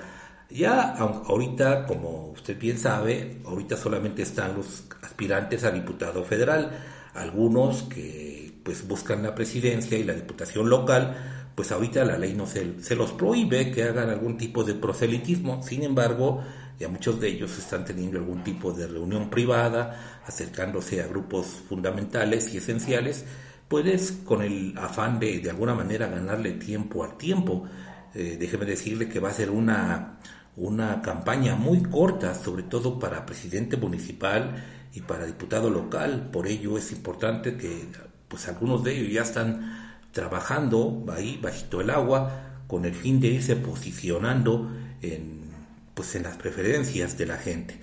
Ya 0.49 0.95
ahorita, 0.95 1.87
como 1.87 2.31
usted 2.31 2.59
bien 2.59 2.79
sabe, 2.79 3.41
ahorita 3.45 3.77
solamente 3.77 4.23
están 4.23 4.57
los 4.57 4.85
aspirantes 5.03 5.63
a 5.63 5.71
diputado 5.71 6.25
federal, 6.25 6.73
algunos 7.15 7.83
que 7.85 8.40
pues 8.71 8.87
buscan 8.87 9.25
la 9.25 9.35
presidencia 9.35 9.99
y 9.99 10.05
la 10.05 10.13
diputación 10.13 10.71
local, 10.71 11.17
pues 11.57 11.73
ahorita 11.73 12.05
la 12.05 12.17
ley 12.17 12.35
no 12.35 12.47
se, 12.47 12.95
los 12.95 13.11
prohíbe 13.11 13.73
que 13.73 13.83
hagan 13.83 14.11
algún 14.11 14.39
tipo 14.39 14.63
de 14.63 14.75
proselitismo, 14.75 15.61
sin 15.61 15.83
embargo, 15.83 16.41
ya 16.79 16.87
muchos 16.87 17.19
de 17.21 17.31
ellos 17.31 17.59
están 17.59 17.85
teniendo 17.85 18.21
algún 18.21 18.45
tipo 18.45 18.73
de 18.73 18.87
reunión 18.87 19.29
privada, 19.29 20.21
acercándose 20.25 21.03
a 21.03 21.09
grupos 21.09 21.47
fundamentales 21.69 22.55
y 22.55 22.59
esenciales, 22.59 23.25
pues 23.67 24.21
con 24.25 24.41
el 24.41 24.79
afán 24.79 25.19
de 25.19 25.41
de 25.41 25.51
alguna 25.51 25.75
manera 25.75 26.07
ganarle 26.07 26.53
tiempo 26.53 27.03
al 27.03 27.17
tiempo. 27.17 27.67
Eh, 28.15 28.37
déjeme 28.39 28.67
decirle 28.67 29.09
que 29.09 29.19
va 29.19 29.31
a 29.31 29.33
ser 29.33 29.51
una, 29.51 30.21
una 30.57 31.03
campaña 31.03 31.57
muy 31.57 31.83
corta, 31.83 32.37
sobre 32.37 32.63
todo 32.63 33.01
para 33.01 33.27
presidente 33.27 33.77
municipal 33.77 34.63
y 34.95 35.01
para 35.01 35.27
diputado 35.27 35.71
local. 35.71 36.29
Por 36.33 36.47
ello 36.47 36.79
es 36.79 36.93
importante 36.93 37.57
que 37.57 37.89
pues 38.31 38.49
algunos 38.49 38.83
de 38.83 38.97
ellos 38.97 39.13
ya 39.13 39.23
están 39.23 39.99
trabajando 40.13 41.05
ahí 41.15 41.39
bajito 41.43 41.83
el 41.83 41.91
agua 41.91 42.63
con 42.67 42.87
el 42.87 42.95
fin 42.95 43.21
de 43.21 43.29
irse 43.29 43.57
posicionando 43.57 44.71
en 45.03 45.41
pues 45.95 46.15
en 46.15 46.23
las 46.23 46.37
preferencias 46.37 47.19
de 47.19 47.27
la 47.27 47.37
gente. 47.37 47.79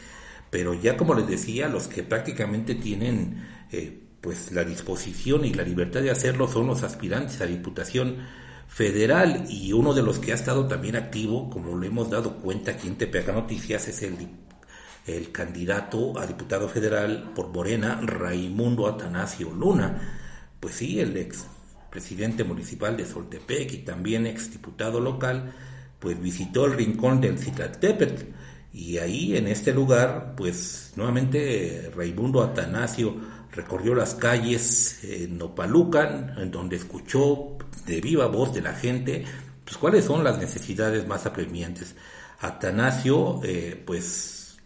Pero 0.49 0.73
ya 0.73 0.97
como 0.97 1.13
les 1.13 1.27
decía, 1.27 1.67
los 1.67 1.87
que 1.87 2.01
prácticamente 2.01 2.73
tienen 2.73 3.45
eh, 3.71 3.99
pues 4.21 4.51
la 4.53 4.63
disposición 4.63 5.45
y 5.45 5.53
la 5.53 5.63
libertad 5.63 6.01
de 6.01 6.09
hacerlo 6.09 6.47
son 6.47 6.67
los 6.67 6.83
aspirantes 6.83 7.41
a 7.41 7.45
Diputación 7.45 8.17
Federal 8.67 9.45
y 9.49 9.73
uno 9.73 9.93
de 9.93 10.03
los 10.03 10.19
que 10.19 10.31
ha 10.31 10.35
estado 10.35 10.67
también 10.67 10.95
activo, 10.95 11.49
como 11.49 11.75
lo 11.75 11.85
hemos 11.85 12.09
dado 12.09 12.37
cuenta 12.37 12.71
aquí 12.71 12.87
en 12.87 12.95
Tepeaca 12.95 13.33
Noticias, 13.33 13.87
es 13.87 14.01
el, 14.03 14.15
el 15.05 15.31
candidato 15.31 16.17
a 16.17 16.25
diputado 16.25 16.67
federal 16.67 17.31
por 17.35 17.49
Morena, 17.49 17.99
Raimundo 18.01 18.87
Atanasio 18.87 19.51
Luna. 19.51 20.26
Pues 20.59 20.75
sí, 20.75 20.99
el 20.99 21.15
ex 21.17 21.45
presidente 21.89 22.43
municipal 22.43 22.97
de 22.97 23.05
Soltepec 23.05 23.73
y 23.73 23.77
también 23.79 24.27
ex 24.27 24.51
diputado 24.51 24.99
local, 24.99 25.53
pues 25.99 26.19
visitó 26.19 26.65
el 26.65 26.73
rincón 26.73 27.21
del 27.21 27.39
Cicatépetl 27.39 28.23
y 28.73 28.97
ahí 28.99 29.35
en 29.35 29.47
este 29.47 29.73
lugar 29.73 30.33
pues 30.35 30.93
nuevamente 30.95 31.91
Raimundo 31.95 32.43
Atanasio 32.43 33.15
recorrió 33.51 33.95
las 33.95 34.13
calles 34.13 35.03
en 35.03 35.41
Opalucan 35.41 36.35
en 36.37 36.51
donde 36.51 36.75
escuchó 36.75 37.57
de 37.87 38.01
viva 38.01 38.27
voz 38.27 38.53
de 38.53 38.61
la 38.61 38.73
gente 38.73 39.25
pues 39.63 39.77
cuáles 39.77 40.05
son 40.05 40.23
las 40.23 40.37
necesidades 40.37 41.07
más 41.07 41.25
apremiantes. 41.25 41.95
Atanasio 42.39 43.41
eh, 43.43 43.81
pues 43.85 44.57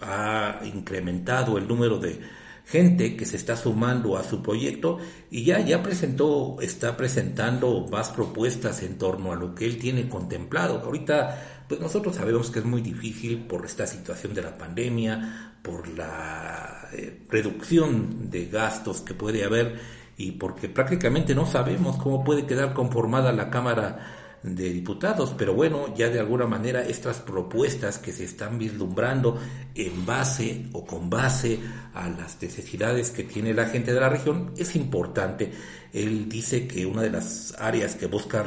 ha 0.00 0.60
incrementado 0.64 1.58
el 1.58 1.66
número 1.66 1.98
de 1.98 2.20
gente 2.68 3.16
que 3.16 3.24
se 3.24 3.36
está 3.36 3.56
sumando 3.56 4.18
a 4.18 4.22
su 4.22 4.42
proyecto 4.42 4.98
y 5.30 5.44
ya, 5.44 5.60
ya 5.60 5.82
presentó, 5.82 6.58
está 6.60 6.98
presentando 6.98 7.86
más 7.90 8.10
propuestas 8.10 8.82
en 8.82 8.98
torno 8.98 9.32
a 9.32 9.36
lo 9.36 9.54
que 9.54 9.64
él 9.64 9.78
tiene 9.78 10.08
contemplado. 10.08 10.80
Ahorita, 10.84 11.64
pues 11.66 11.80
nosotros 11.80 12.16
sabemos 12.16 12.50
que 12.50 12.58
es 12.58 12.66
muy 12.66 12.82
difícil 12.82 13.46
por 13.46 13.64
esta 13.64 13.86
situación 13.86 14.34
de 14.34 14.42
la 14.42 14.58
pandemia, 14.58 15.54
por 15.62 15.88
la 15.88 16.88
eh, 16.92 17.22
reducción 17.30 18.30
de 18.30 18.46
gastos 18.46 19.00
que 19.00 19.14
puede 19.14 19.44
haber 19.44 19.80
y 20.18 20.32
porque 20.32 20.68
prácticamente 20.68 21.34
no 21.34 21.46
sabemos 21.46 21.96
cómo 21.96 22.22
puede 22.22 22.44
quedar 22.44 22.74
conformada 22.74 23.32
la 23.32 23.48
Cámara 23.48 24.27
de 24.54 24.70
diputados, 24.70 25.34
pero 25.36 25.54
bueno, 25.54 25.94
ya 25.94 26.08
de 26.08 26.20
alguna 26.20 26.46
manera 26.46 26.82
estas 26.82 27.18
propuestas 27.18 27.98
que 27.98 28.12
se 28.12 28.24
están 28.24 28.58
vislumbrando 28.58 29.38
en 29.74 30.06
base 30.06 30.66
o 30.72 30.86
con 30.86 31.10
base 31.10 31.58
a 31.94 32.08
las 32.08 32.40
necesidades 32.40 33.10
que 33.10 33.24
tiene 33.24 33.54
la 33.54 33.66
gente 33.66 33.92
de 33.92 34.00
la 34.00 34.08
región 34.08 34.52
es 34.56 34.76
importante. 34.76 35.52
Él 35.92 36.28
dice 36.28 36.66
que 36.66 36.86
una 36.86 37.02
de 37.02 37.10
las 37.10 37.54
áreas 37.58 37.94
que 37.94 38.06
busca 38.06 38.44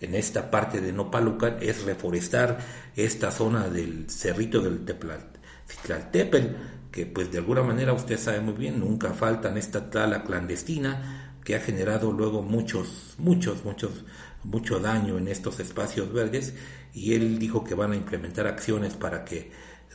en 0.00 0.14
esta 0.14 0.50
parte 0.50 0.80
de 0.80 0.92
Nopalucan 0.92 1.56
es 1.60 1.84
reforestar 1.84 2.58
esta 2.96 3.30
zona 3.30 3.68
del 3.68 4.08
cerrito 4.08 4.60
del 4.60 4.84
Teplaltepel, 4.84 6.56
que 6.90 7.06
pues 7.06 7.30
de 7.30 7.38
alguna 7.38 7.62
manera 7.62 7.92
usted 7.92 8.18
sabe 8.18 8.40
muy 8.40 8.54
bien, 8.54 8.80
nunca 8.80 9.12
faltan 9.12 9.56
esta 9.56 9.90
tala 9.90 10.24
clandestina 10.24 11.34
que 11.44 11.56
ha 11.56 11.60
generado 11.60 12.12
luego 12.12 12.42
muchos, 12.42 13.14
muchos, 13.18 13.64
muchos 13.64 14.04
mucho 14.44 14.80
daño 14.80 15.18
en 15.18 15.28
estos 15.28 15.60
espacios 15.60 16.12
verdes 16.12 16.54
y 16.94 17.14
él 17.14 17.38
dijo 17.38 17.64
que 17.64 17.74
van 17.74 17.92
a 17.92 17.96
implementar 17.96 18.46
acciones 18.46 18.94
para 18.94 19.24
que 19.24 19.50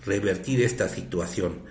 revertir 0.06 0.62
esta 0.62 0.90
situación. 0.90 1.62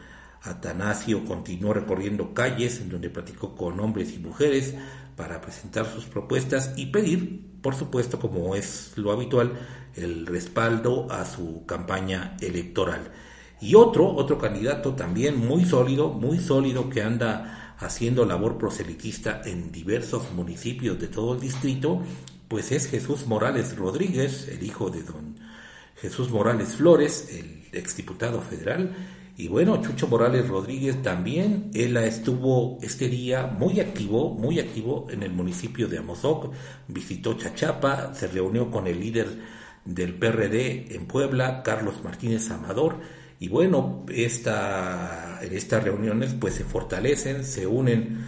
Atanasio 0.42 1.24
continuó 1.24 1.72
recorriendo 1.72 2.34
calles 2.34 2.80
en 2.80 2.88
donde 2.88 3.10
platicó 3.10 3.54
con 3.54 3.78
hombres 3.80 4.12
y 4.12 4.18
mujeres 4.18 4.74
para 5.16 5.40
presentar 5.40 5.86
sus 5.86 6.04
propuestas 6.04 6.72
y 6.76 6.86
pedir, 6.86 7.60
por 7.62 7.74
supuesto, 7.74 8.18
como 8.18 8.56
es 8.56 8.92
lo 8.96 9.12
habitual, 9.12 9.52
el 9.94 10.26
respaldo 10.26 11.06
a 11.10 11.24
su 11.24 11.64
campaña 11.66 12.36
electoral. 12.40 13.12
Y 13.60 13.76
otro, 13.76 14.12
otro 14.12 14.38
candidato 14.38 14.94
también 14.94 15.38
muy 15.38 15.64
sólido, 15.64 16.08
muy 16.08 16.38
sólido 16.40 16.90
que 16.90 17.02
anda 17.02 17.74
haciendo 17.78 18.24
labor 18.24 18.58
proselitista 18.58 19.42
en 19.44 19.70
diversos 19.70 20.32
municipios 20.32 20.98
de 20.98 21.08
todo 21.08 21.34
el 21.34 21.40
distrito, 21.40 22.02
pues 22.52 22.70
es 22.70 22.86
Jesús 22.86 23.26
Morales 23.26 23.78
Rodríguez, 23.78 24.46
el 24.46 24.62
hijo 24.62 24.90
de 24.90 25.02
don 25.02 25.36
Jesús 25.96 26.28
Morales 26.28 26.74
Flores, 26.74 27.30
el 27.30 27.64
exdiputado 27.72 28.42
federal. 28.42 28.94
Y 29.38 29.48
bueno, 29.48 29.80
Chucho 29.80 30.06
Morales 30.06 30.46
Rodríguez 30.48 31.00
también, 31.00 31.70
él 31.72 31.96
estuvo 31.96 32.78
este 32.82 33.08
día 33.08 33.46
muy 33.46 33.80
activo, 33.80 34.34
muy 34.34 34.60
activo 34.60 35.06
en 35.10 35.22
el 35.22 35.32
municipio 35.32 35.88
de 35.88 35.96
Amozoc, 35.96 36.52
visitó 36.88 37.38
Chachapa, 37.38 38.14
se 38.14 38.26
reunió 38.26 38.70
con 38.70 38.86
el 38.86 39.00
líder 39.00 39.28
del 39.86 40.12
PRD 40.12 40.94
en 40.94 41.06
Puebla, 41.06 41.62
Carlos 41.62 42.04
Martínez 42.04 42.50
Amador, 42.50 43.00
y 43.40 43.48
bueno, 43.48 44.04
esta, 44.12 45.38
en 45.40 45.56
estas 45.56 45.84
reuniones 45.84 46.34
pues 46.38 46.52
se 46.52 46.64
fortalecen, 46.64 47.46
se 47.46 47.66
unen, 47.66 48.26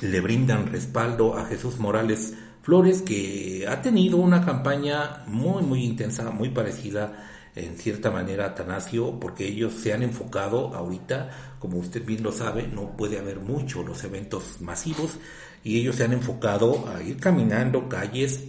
le 0.00 0.20
brindan 0.20 0.68
respaldo 0.68 1.36
a 1.36 1.46
Jesús 1.46 1.80
Morales 1.80 2.34
Flores, 2.66 3.02
que 3.02 3.64
ha 3.68 3.80
tenido 3.80 4.16
una 4.16 4.44
campaña 4.44 5.22
muy, 5.28 5.62
muy 5.62 5.84
intensa, 5.84 6.32
muy 6.32 6.48
parecida 6.48 7.12
en 7.54 7.78
cierta 7.78 8.10
manera 8.10 8.46
a 8.46 8.54
Tanasio, 8.56 9.20
porque 9.20 9.46
ellos 9.46 9.72
se 9.74 9.92
han 9.92 10.02
enfocado 10.02 10.74
ahorita, 10.74 11.30
como 11.60 11.78
usted 11.78 12.04
bien 12.04 12.24
lo 12.24 12.32
sabe, 12.32 12.66
no 12.66 12.96
puede 12.96 13.20
haber 13.20 13.38
mucho 13.38 13.84
los 13.84 14.02
eventos 14.02 14.60
masivos, 14.60 15.18
y 15.62 15.78
ellos 15.78 15.94
se 15.94 16.06
han 16.06 16.12
enfocado 16.12 16.88
a 16.88 17.00
ir 17.04 17.18
caminando 17.18 17.88
calles, 17.88 18.42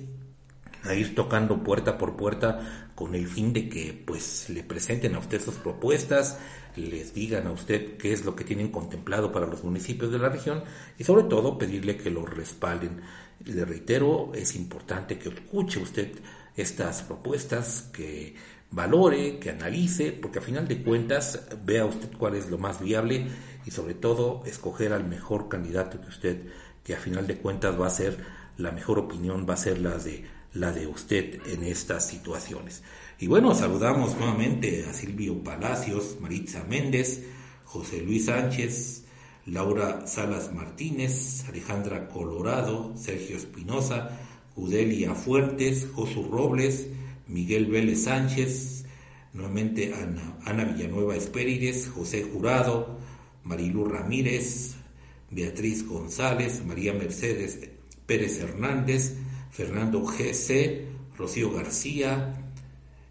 a 0.83 0.93
ir 0.93 1.15
tocando 1.15 1.63
puerta 1.63 1.97
por 1.97 2.15
puerta 2.15 2.89
con 2.95 3.13
el 3.15 3.27
fin 3.27 3.53
de 3.53 3.69
que 3.69 3.93
pues 4.05 4.49
le 4.49 4.63
presenten 4.63 5.15
a 5.15 5.19
usted 5.19 5.41
sus 5.41 5.55
propuestas, 5.55 6.39
les 6.75 7.13
digan 7.13 7.47
a 7.47 7.51
usted 7.51 7.97
qué 7.97 8.11
es 8.11 8.25
lo 8.25 8.35
que 8.35 8.43
tienen 8.43 8.71
contemplado 8.71 9.31
para 9.31 9.45
los 9.45 9.63
municipios 9.63 10.11
de 10.11 10.19
la 10.19 10.29
región 10.29 10.63
y 10.97 11.03
sobre 11.03 11.23
todo 11.23 11.57
pedirle 11.57 11.97
que 11.97 12.09
lo 12.09 12.25
respalden. 12.25 13.01
Le 13.45 13.65
reitero, 13.65 14.31
es 14.33 14.55
importante 14.55 15.19
que 15.19 15.29
escuche 15.29 15.79
usted 15.79 16.11
estas 16.55 17.03
propuestas, 17.03 17.89
que 17.93 18.35
valore, 18.71 19.39
que 19.39 19.51
analice, 19.51 20.11
porque 20.11 20.39
a 20.39 20.41
final 20.41 20.67
de 20.67 20.81
cuentas 20.81 21.47
vea 21.63 21.85
usted 21.85 22.09
cuál 22.17 22.35
es 22.35 22.49
lo 22.49 22.57
más 22.57 22.81
viable 22.81 23.27
y 23.65 23.71
sobre 23.71 23.93
todo 23.93 24.43
escoger 24.45 24.93
al 24.93 25.05
mejor 25.05 25.49
candidato 25.49 26.01
que 26.01 26.07
usted, 26.07 26.41
que 26.83 26.95
a 26.95 26.99
final 26.99 27.27
de 27.27 27.37
cuentas 27.37 27.79
va 27.79 27.87
a 27.87 27.91
ser 27.91 28.17
la 28.57 28.71
mejor 28.71 28.97
opinión, 28.97 29.45
va 29.47 29.53
a 29.53 29.57
ser 29.57 29.79
la 29.79 29.97
de 29.97 30.25
la 30.53 30.71
de 30.71 30.87
usted 30.87 31.39
en 31.47 31.63
estas 31.63 32.07
situaciones. 32.07 32.83
Y 33.19 33.27
bueno, 33.27 33.53
saludamos 33.55 34.15
nuevamente 34.17 34.85
a 34.89 34.93
Silvio 34.93 35.43
Palacios, 35.43 36.17
Maritza 36.21 36.63
Méndez, 36.63 37.23
José 37.65 38.01
Luis 38.01 38.25
Sánchez, 38.25 39.03
Laura 39.45 40.05
Salas 40.07 40.53
Martínez, 40.53 41.45
Alejandra 41.47 42.07
Colorado, 42.07 42.93
Sergio 42.97 43.37
Espinosa, 43.37 44.19
Judelia 44.55 45.13
Fuertes, 45.13 45.87
Josu 45.93 46.23
Robles, 46.23 46.87
Miguel 47.27 47.67
Vélez 47.67 48.03
Sánchez, 48.03 48.85
nuevamente 49.33 49.93
Ana, 49.93 50.37
Ana 50.45 50.65
Villanueva 50.65 51.15
Espérides, 51.15 51.89
José 51.89 52.23
Jurado, 52.23 52.97
Marilú 53.43 53.85
Ramírez, 53.85 54.75
Beatriz 55.31 55.87
González, 55.87 56.63
María 56.65 56.93
Mercedes 56.93 57.69
Pérez 58.05 58.39
Hernández, 58.39 59.15
Fernando 59.51 60.03
G.C., 60.05 60.85
Rocío 61.17 61.51
García, 61.51 62.33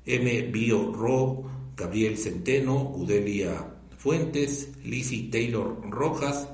M. 0.05 0.43
Bio 0.43 0.93
Ro, 0.93 1.45
Gabriel 1.77 2.17
Centeno, 2.17 2.91
Udelia 2.95 3.75
Fuentes, 3.99 4.71
Lizzie 4.85 5.31
Taylor 5.31 5.81
Rojas, 5.91 6.49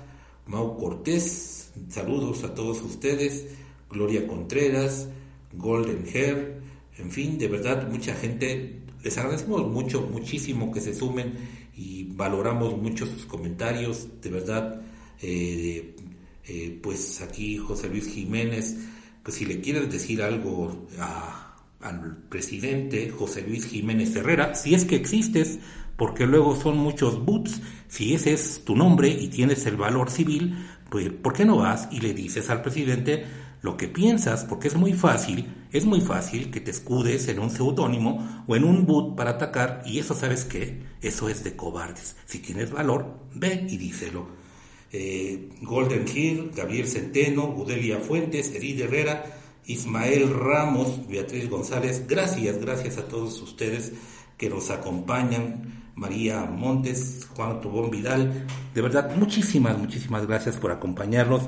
Mau 0.47 0.77
Cortés, 0.77 1.71
saludos 1.89 2.45
a 2.45 2.55
todos 2.55 2.83
ustedes, 2.83 3.47
Gloria 3.91 4.27
Contreras, 4.27 5.09
Golden 5.53 6.07
Hair, 6.13 6.63
en 6.99 7.11
fin, 7.11 7.39
de 7.39 7.49
verdad 7.49 7.89
mucha 7.89 8.15
gente, 8.15 8.81
les 9.03 9.19
agradecemos 9.19 9.67
mucho, 9.71 10.03
muchísimo 10.03 10.73
que 10.73 10.81
se 10.81 10.95
sumen 10.95 11.35
y 11.77 12.05
valoramos 12.05 12.77
mucho 12.77 13.07
sus 13.07 13.27
comentarios, 13.27 14.09
de 14.21 14.31
verdad, 14.31 14.81
eh, 15.21 15.95
eh, 16.47 16.79
pues 16.83 17.21
aquí 17.21 17.59
José 17.59 17.89
Luis 17.89 18.09
Jiménez, 18.09 18.77
pues 19.23 19.37
si 19.37 19.45
le 19.45 19.61
quieres 19.61 19.91
decir 19.91 20.23
algo 20.23 20.87
al 21.81 22.17
presidente 22.29 23.11
José 23.11 23.43
Luis 23.47 23.67
Jiménez 23.67 24.15
Herrera, 24.17 24.55
si 24.55 24.75
es 24.75 24.85
que 24.85 24.97
existes, 24.97 25.59
porque 25.97 26.27
luego 26.27 26.57
son 26.57 26.79
muchos 26.79 27.25
boots. 27.25 27.61
Si 27.89 28.15
ese 28.15 28.33
es 28.33 28.65
tu 28.65 28.75
nombre 28.75 29.09
y 29.09 29.29
tienes 29.29 29.67
el 29.67 29.77
valor 29.77 30.11
civil, 30.11 30.57
pues 30.91 31.11
¿por 31.11 31.33
qué 31.33 31.45
no 31.45 31.59
vas 31.59 31.89
y 31.91 32.01
le 32.01 32.15
dices 32.15 32.51
al 32.51 32.63
presidente 32.63 33.25
lo 33.61 33.77
que 33.77 33.89
piensas? 33.89 34.45
Porque 34.45 34.69
es 34.69 34.75
muy 34.75 34.93
fácil, 34.93 35.47
es 35.71 35.85
muy 35.85 36.01
fácil 36.01 36.51
que 36.51 36.61
te 36.61 36.71
escudes 36.71 37.29
en 37.29 37.39
un 37.39 37.51
seudónimo 37.51 38.45
o 38.47 38.57
en 38.57 38.65
un 38.65 38.87
boot 38.87 39.17
para 39.17 39.31
atacar 39.31 39.83
y 39.87 39.99
eso 39.99 40.15
sabes 40.15 40.45
qué, 40.45 40.83
eso 41.01 41.29
es 41.29 41.45
de 41.45 41.55
cobardes. 41.55 42.17
Si 42.25 42.41
tienes 42.41 42.71
valor, 42.71 43.19
ve 43.35 43.67
y 43.69 43.77
díselo. 43.77 44.42
Eh, 44.93 45.49
Golden 45.63 46.05
Hill, 46.07 46.51
Gabriel 46.55 46.87
Centeno, 46.87 47.47
Gudelia 47.49 47.99
Fuentes, 47.99 48.55
Edith 48.55 48.81
Herrera, 48.81 49.25
Ismael 49.67 50.29
Ramos, 50.29 51.09
Beatriz 51.09 51.49
González, 51.49 52.07
gracias, 52.07 52.59
gracias 52.59 52.99
a 52.99 53.09
todos 53.09 53.41
ustedes 53.41 53.93
que 54.37 54.51
nos 54.51 54.71
acompañan 54.71 55.93
María 55.95 56.45
Montes, 56.45 57.27
Juan 57.35 57.61
Tubón 57.61 57.91
Vidal. 57.91 58.47
De 58.75 58.83
verdad, 58.83 59.15
muchísimas, 59.17 59.79
muchísimas 59.79 60.27
gracias 60.27 60.57
por 60.57 60.73
acompañarnos. 60.73 61.43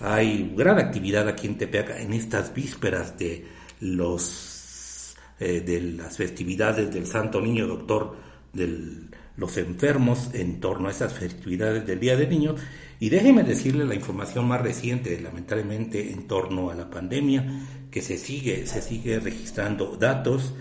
Hay 0.00 0.54
gran 0.56 0.78
actividad 0.78 1.28
aquí 1.28 1.46
en 1.46 1.58
Tepeaca 1.58 2.00
en 2.00 2.12
estas 2.12 2.54
vísperas 2.54 3.18
de 3.18 3.46
los 3.80 5.16
eh, 5.38 5.60
de 5.60 5.80
las 5.80 6.16
festividades 6.16 6.92
del 6.92 7.06
Santo 7.06 7.40
Niño 7.40 7.66
Doctor 7.66 8.16
de 8.52 9.08
los 9.36 9.56
enfermos 9.58 10.30
en 10.32 10.60
torno 10.60 10.88
a 10.88 10.90
esas 10.90 11.12
festividades 11.12 11.86
del 11.86 12.00
Día 12.00 12.16
del 12.16 12.30
Niño. 12.30 12.54
Y 12.98 13.10
déjeme 13.10 13.42
decirle 13.42 13.84
la 13.84 13.94
información 13.94 14.48
más 14.48 14.62
reciente, 14.62 15.20
lamentablemente, 15.20 16.12
en 16.12 16.26
torno 16.26 16.70
a 16.70 16.74
la 16.74 16.88
pandemia, 16.88 17.46
que 17.90 18.00
se 18.00 18.16
sigue, 18.16 18.66
se 18.66 18.80
sigue 18.80 19.20
registrando 19.20 19.96
datos. 19.96 20.54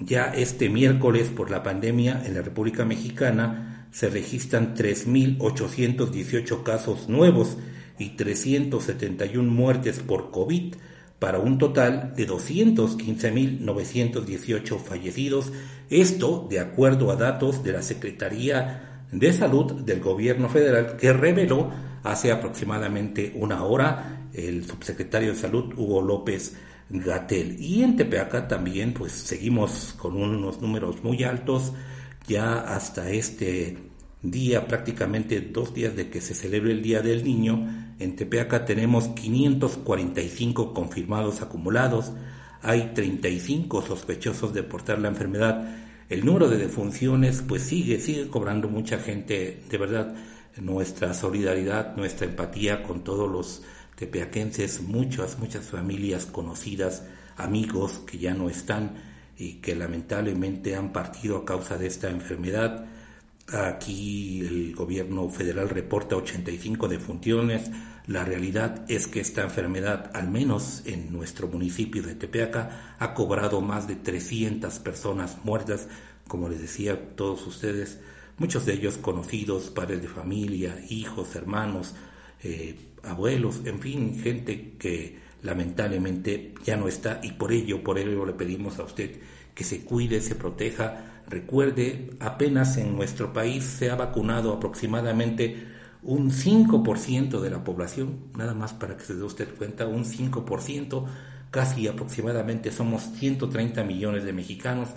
Ya 0.00 0.24
este 0.24 0.70
miércoles 0.70 1.28
por 1.28 1.50
la 1.50 1.62
pandemia 1.62 2.22
en 2.24 2.34
la 2.34 2.42
República 2.42 2.84
Mexicana 2.84 3.86
se 3.92 4.08
registran 4.08 4.74
3.818 4.74 6.62
casos 6.62 7.08
nuevos 7.08 7.58
y 7.98 8.10
371 8.10 9.52
muertes 9.52 9.98
por 9.98 10.30
COVID 10.30 10.76
para 11.18 11.38
un 11.38 11.58
total 11.58 12.14
de 12.16 12.26
215.918 12.26 14.78
fallecidos, 14.80 15.52
esto 15.88 16.46
de 16.50 16.58
acuerdo 16.58 17.12
a 17.12 17.16
datos 17.16 17.62
de 17.62 17.72
la 17.72 17.82
Secretaría 17.82 18.91
de 19.12 19.32
Salud 19.32 19.82
del 19.82 20.00
Gobierno 20.00 20.48
Federal 20.48 20.96
que 20.96 21.12
reveló 21.12 21.70
hace 22.02 22.32
aproximadamente 22.32 23.32
una 23.36 23.62
hora 23.62 24.28
el 24.32 24.64
subsecretario 24.64 25.32
de 25.32 25.38
Salud 25.38 25.74
Hugo 25.76 26.02
López 26.02 26.56
Gatel. 26.88 27.60
Y 27.60 27.82
en 27.82 27.96
Tepeaca 27.96 28.48
también 28.48 28.92
pues 28.94 29.12
seguimos 29.12 29.94
con 29.98 30.16
unos 30.16 30.60
números 30.60 31.02
muy 31.02 31.22
altos, 31.22 31.72
ya 32.26 32.60
hasta 32.60 33.10
este 33.10 33.78
día, 34.22 34.66
prácticamente 34.66 35.40
dos 35.40 35.74
días 35.74 35.96
de 35.96 36.08
que 36.08 36.20
se 36.20 36.34
celebre 36.34 36.72
el 36.72 36.82
Día 36.82 37.02
del 37.02 37.24
Niño, 37.24 37.94
en 37.98 38.16
Tepeaca 38.16 38.64
tenemos 38.64 39.08
545 39.08 40.72
confirmados 40.72 41.42
acumulados, 41.42 42.12
hay 42.62 42.92
35 42.94 43.82
sospechosos 43.82 44.54
de 44.54 44.62
portar 44.62 45.00
la 45.00 45.08
enfermedad. 45.08 45.91
El 46.12 46.26
número 46.26 46.46
de 46.50 46.58
defunciones 46.58 47.42
pues 47.48 47.62
sigue, 47.62 47.98
sigue 47.98 48.28
cobrando 48.28 48.68
mucha 48.68 48.98
gente, 48.98 49.62
de 49.66 49.78
verdad, 49.78 50.14
nuestra 50.60 51.14
solidaridad, 51.14 51.96
nuestra 51.96 52.26
empatía 52.26 52.82
con 52.82 53.02
todos 53.02 53.32
los 53.32 53.62
tepeaquenses, 53.96 54.82
muchas, 54.82 55.38
muchas 55.38 55.64
familias 55.64 56.26
conocidas, 56.26 57.04
amigos 57.38 58.02
que 58.06 58.18
ya 58.18 58.34
no 58.34 58.50
están 58.50 58.92
y 59.38 59.54
que 59.62 59.74
lamentablemente 59.74 60.76
han 60.76 60.92
partido 60.92 61.38
a 61.38 61.44
causa 61.46 61.78
de 61.78 61.86
esta 61.86 62.10
enfermedad. 62.10 62.84
Aquí 63.48 64.40
el 64.40 64.74
gobierno 64.74 65.28
federal 65.28 65.68
reporta 65.68 66.16
85 66.16 66.88
defunciones. 66.88 67.70
La 68.06 68.24
realidad 68.24 68.84
es 68.88 69.06
que 69.06 69.20
esta 69.20 69.42
enfermedad, 69.42 70.10
al 70.14 70.30
menos 70.30 70.82
en 70.86 71.12
nuestro 71.12 71.48
municipio 71.48 72.02
de 72.02 72.14
Tepeaca, 72.14 72.96
ha 72.98 73.14
cobrado 73.14 73.60
más 73.60 73.86
de 73.86 73.96
300 73.96 74.78
personas 74.78 75.38
muertas, 75.44 75.88
como 76.26 76.48
les 76.48 76.60
decía 76.60 76.94
a 76.94 76.96
todos 76.96 77.46
ustedes, 77.46 78.00
muchos 78.38 78.64
de 78.66 78.74
ellos 78.74 78.96
conocidos, 78.96 79.70
padres 79.70 80.02
de 80.02 80.08
familia, 80.08 80.82
hijos, 80.88 81.36
hermanos, 81.36 81.94
eh, 82.42 82.76
abuelos, 83.04 83.60
en 83.64 83.80
fin, 83.80 84.20
gente 84.20 84.74
que 84.78 85.18
lamentablemente 85.42 86.54
ya 86.64 86.76
no 86.76 86.88
está 86.88 87.20
y 87.22 87.32
por 87.32 87.52
ello, 87.52 87.82
por 87.82 87.98
ello 87.98 88.24
le 88.24 88.32
pedimos 88.32 88.78
a 88.78 88.84
usted 88.84 89.20
que 89.54 89.64
se 89.64 89.84
cuide, 89.84 90.20
se 90.20 90.34
proteja. 90.34 91.11
Recuerde, 91.32 92.10
apenas 92.20 92.76
en 92.76 92.94
nuestro 92.94 93.32
país 93.32 93.64
se 93.64 93.90
ha 93.90 93.94
vacunado 93.94 94.52
aproximadamente 94.52 95.66
un 96.02 96.30
5% 96.30 97.40
de 97.40 97.48
la 97.48 97.64
población, 97.64 98.18
nada 98.36 98.52
más 98.52 98.74
para 98.74 98.98
que 98.98 99.04
se 99.04 99.14
dé 99.14 99.22
usted 99.22 99.48
cuenta, 99.56 99.86
un 99.86 100.04
5%, 100.04 101.06
casi 101.50 101.88
aproximadamente 101.88 102.70
somos 102.70 103.04
130 103.18 103.82
millones 103.82 104.24
de 104.24 104.34
mexicanos, 104.34 104.90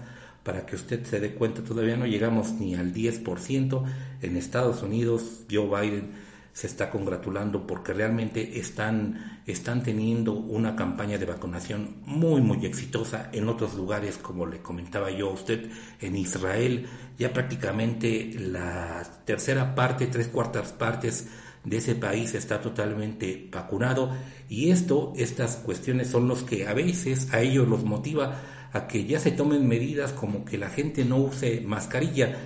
para 0.44 0.66
que 0.66 0.76
usted 0.76 1.06
se 1.06 1.22
dé 1.22 1.36
cuenta, 1.36 1.64
todavía 1.64 1.96
no 1.96 2.06
llegamos 2.06 2.52
ni 2.60 2.76
al 2.76 2.94
10%. 2.94 3.84
En 4.22 4.36
Estados 4.36 4.84
Unidos, 4.84 5.46
Joe 5.50 5.70
Biden 5.70 6.12
se 6.56 6.68
está 6.68 6.90
congratulando 6.90 7.68
porque 7.68 7.92
realmente 7.92 8.58
están, 8.58 9.42
están 9.46 9.84
teniendo 9.84 10.32
una 10.32 10.74
campaña 10.74 11.18
de 11.18 11.26
vacunación 11.26 11.98
muy, 12.06 12.40
muy 12.40 12.66
exitosa 12.66 13.30
en 13.34 13.50
otros 13.50 13.74
lugares, 13.74 14.18
como 14.18 14.46
le 14.46 14.62
comentaba 14.62 15.12
yo 15.12 15.32
a 15.32 15.34
usted, 15.34 15.70
en 16.00 16.16
Israel, 16.16 16.88
ya 17.20 17.34
prácticamente 17.34 18.34
la 18.40 19.04
tercera 19.26 19.76
parte, 19.76 20.08
tres 20.08 20.30
cuartas 20.30 20.72
partes 20.72 21.28
de 21.66 21.76
ese 21.76 21.94
país 21.96 22.34
está 22.36 22.62
totalmente 22.62 23.50
vacunado. 23.52 24.16
Y 24.48 24.70
esto, 24.70 25.12
estas 25.18 25.58
cuestiones 25.58 26.08
son 26.08 26.30
los 26.30 26.44
que 26.44 26.70
a 26.70 26.74
veces 26.74 27.34
a 27.34 27.42
ellos 27.42 27.68
los 27.68 27.84
motiva 27.84 28.40
a 28.72 28.88
que 28.88 29.06
ya 29.06 29.20
se 29.20 29.32
tomen 29.32 29.68
medidas 29.68 30.14
como 30.14 30.46
que 30.46 30.58
la 30.58 30.70
gente 30.70 31.04
no 31.04 31.18
use 31.18 31.60
mascarilla. 31.60 32.38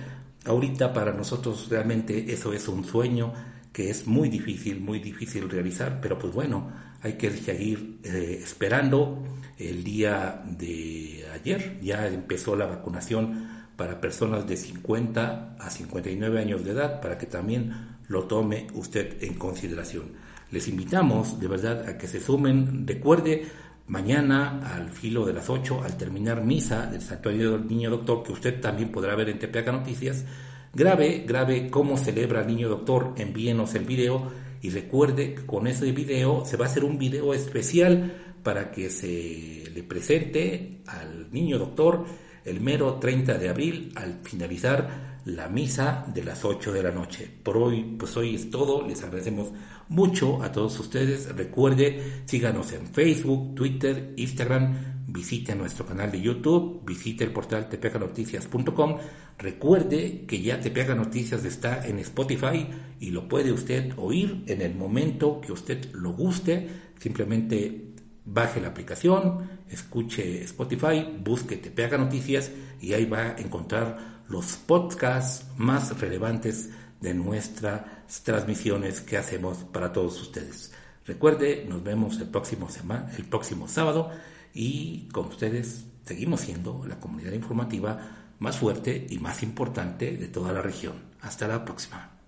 Ahorita 0.46 0.92
para 0.92 1.12
nosotros 1.12 1.68
realmente 1.70 2.32
eso 2.32 2.52
es 2.52 2.66
un 2.66 2.84
sueño, 2.84 3.32
que 3.72 3.90
es 3.90 4.06
muy 4.06 4.28
difícil, 4.28 4.80
muy 4.80 4.98
difícil 4.98 5.48
realizar, 5.48 6.00
pero 6.00 6.18
pues 6.18 6.32
bueno, 6.32 6.70
hay 7.02 7.14
que 7.14 7.30
seguir 7.30 8.00
eh, 8.04 8.40
esperando. 8.42 9.24
El 9.58 9.84
día 9.84 10.42
de 10.44 11.26
ayer 11.34 11.78
ya 11.80 12.06
empezó 12.06 12.56
la 12.56 12.66
vacunación 12.66 13.48
para 13.76 14.00
personas 14.00 14.46
de 14.46 14.56
50 14.56 15.56
a 15.58 15.70
59 15.70 16.40
años 16.40 16.64
de 16.64 16.72
edad, 16.72 17.00
para 17.00 17.16
que 17.16 17.26
también 17.26 17.98
lo 18.08 18.24
tome 18.24 18.66
usted 18.74 19.22
en 19.22 19.34
consideración. 19.34 20.12
Les 20.50 20.66
invitamos 20.68 21.38
de 21.38 21.46
verdad 21.46 21.88
a 21.88 21.96
que 21.96 22.08
se 22.08 22.20
sumen, 22.20 22.86
recuerde, 22.86 23.46
mañana 23.86 24.74
al 24.74 24.90
filo 24.90 25.24
de 25.24 25.32
las 25.32 25.48
8, 25.48 25.82
al 25.84 25.96
terminar 25.96 26.44
misa 26.44 26.86
del 26.86 27.02
Santuario 27.02 27.52
del 27.52 27.68
Niño 27.68 27.90
Doctor, 27.90 28.22
que 28.22 28.32
usted 28.32 28.60
también 28.60 28.90
podrá 28.90 29.14
ver 29.14 29.28
en 29.28 29.38
Tepeaca 29.38 29.72
Noticias, 29.72 30.24
Grabe, 30.72 31.24
grabe 31.26 31.68
cómo 31.68 31.96
celebra 31.96 32.42
el 32.42 32.46
niño 32.46 32.68
doctor, 32.68 33.14
envíenos 33.16 33.74
el 33.74 33.84
video 33.84 34.30
y 34.62 34.70
recuerde 34.70 35.34
que 35.34 35.44
con 35.44 35.66
ese 35.66 35.90
video 35.90 36.44
se 36.44 36.56
va 36.56 36.66
a 36.66 36.68
hacer 36.68 36.84
un 36.84 36.96
video 36.96 37.34
especial 37.34 38.36
para 38.44 38.70
que 38.70 38.88
se 38.88 39.64
le 39.74 39.82
presente 39.82 40.82
al 40.86 41.32
niño 41.32 41.58
doctor 41.58 42.04
el 42.44 42.60
mero 42.60 42.94
30 43.00 43.36
de 43.36 43.48
abril 43.48 43.92
al 43.96 44.20
finalizar 44.22 45.20
la 45.24 45.48
misa 45.48 46.04
de 46.14 46.24
las 46.24 46.44
8 46.44 46.72
de 46.72 46.82
la 46.82 46.90
noche. 46.90 47.28
Por 47.42 47.56
hoy, 47.56 47.96
pues 47.98 48.16
hoy 48.16 48.34
es 48.34 48.50
todo. 48.50 48.86
Les 48.86 49.02
agradecemos 49.02 49.52
mucho 49.88 50.42
a 50.42 50.50
todos 50.50 50.78
ustedes. 50.80 51.34
Recuerde, 51.36 52.22
síganos 52.24 52.72
en 52.72 52.86
Facebook, 52.86 53.54
Twitter, 53.54 54.14
Instagram 54.16 54.89
visite 55.12 55.54
nuestro 55.54 55.86
canal 55.86 56.10
de 56.10 56.20
YouTube, 56.20 56.82
visite 56.84 57.24
el 57.24 57.32
portal 57.32 57.68
tepeacanoticias.com. 57.68 58.98
Recuerde 59.38 60.24
que 60.26 60.42
ya 60.42 60.60
Tepeaca 60.60 60.94
Noticias 60.94 61.44
está 61.44 61.86
en 61.86 61.98
Spotify 62.00 62.66
y 63.00 63.10
lo 63.10 63.28
puede 63.28 63.52
usted 63.52 63.92
oír 63.96 64.44
en 64.46 64.62
el 64.62 64.74
momento 64.74 65.40
que 65.40 65.52
usted 65.52 65.92
lo 65.92 66.12
guste. 66.12 66.68
Simplemente 66.98 67.94
baje 68.24 68.60
la 68.60 68.68
aplicación, 68.68 69.48
escuche 69.68 70.42
Spotify, 70.44 71.06
busque 71.22 71.56
Tepeaca 71.56 71.98
Noticias 71.98 72.50
y 72.80 72.92
ahí 72.92 73.06
va 73.06 73.20
a 73.20 73.36
encontrar 73.38 74.20
los 74.28 74.56
podcasts 74.56 75.46
más 75.56 75.98
relevantes 75.98 76.70
de 77.00 77.14
nuestras 77.14 77.82
transmisiones 78.22 79.00
que 79.00 79.16
hacemos 79.16 79.58
para 79.72 79.92
todos 79.92 80.20
ustedes. 80.20 80.72
Recuerde, 81.06 81.64
nos 81.66 81.82
vemos 81.82 82.20
el 82.20 82.28
próximo, 82.28 82.68
semana, 82.68 83.10
el 83.16 83.24
próximo 83.24 83.66
sábado 83.66 84.10
y 84.54 85.08
con 85.12 85.26
ustedes 85.26 85.86
seguimos 86.04 86.40
siendo 86.40 86.84
la 86.86 86.98
comunidad 86.98 87.32
informativa 87.32 88.16
más 88.38 88.56
fuerte 88.58 89.06
y 89.08 89.18
más 89.18 89.42
importante 89.42 90.16
de 90.16 90.28
toda 90.28 90.52
la 90.52 90.62
región. 90.62 90.94
Hasta 91.20 91.46
la 91.46 91.64
próxima. 91.64 92.19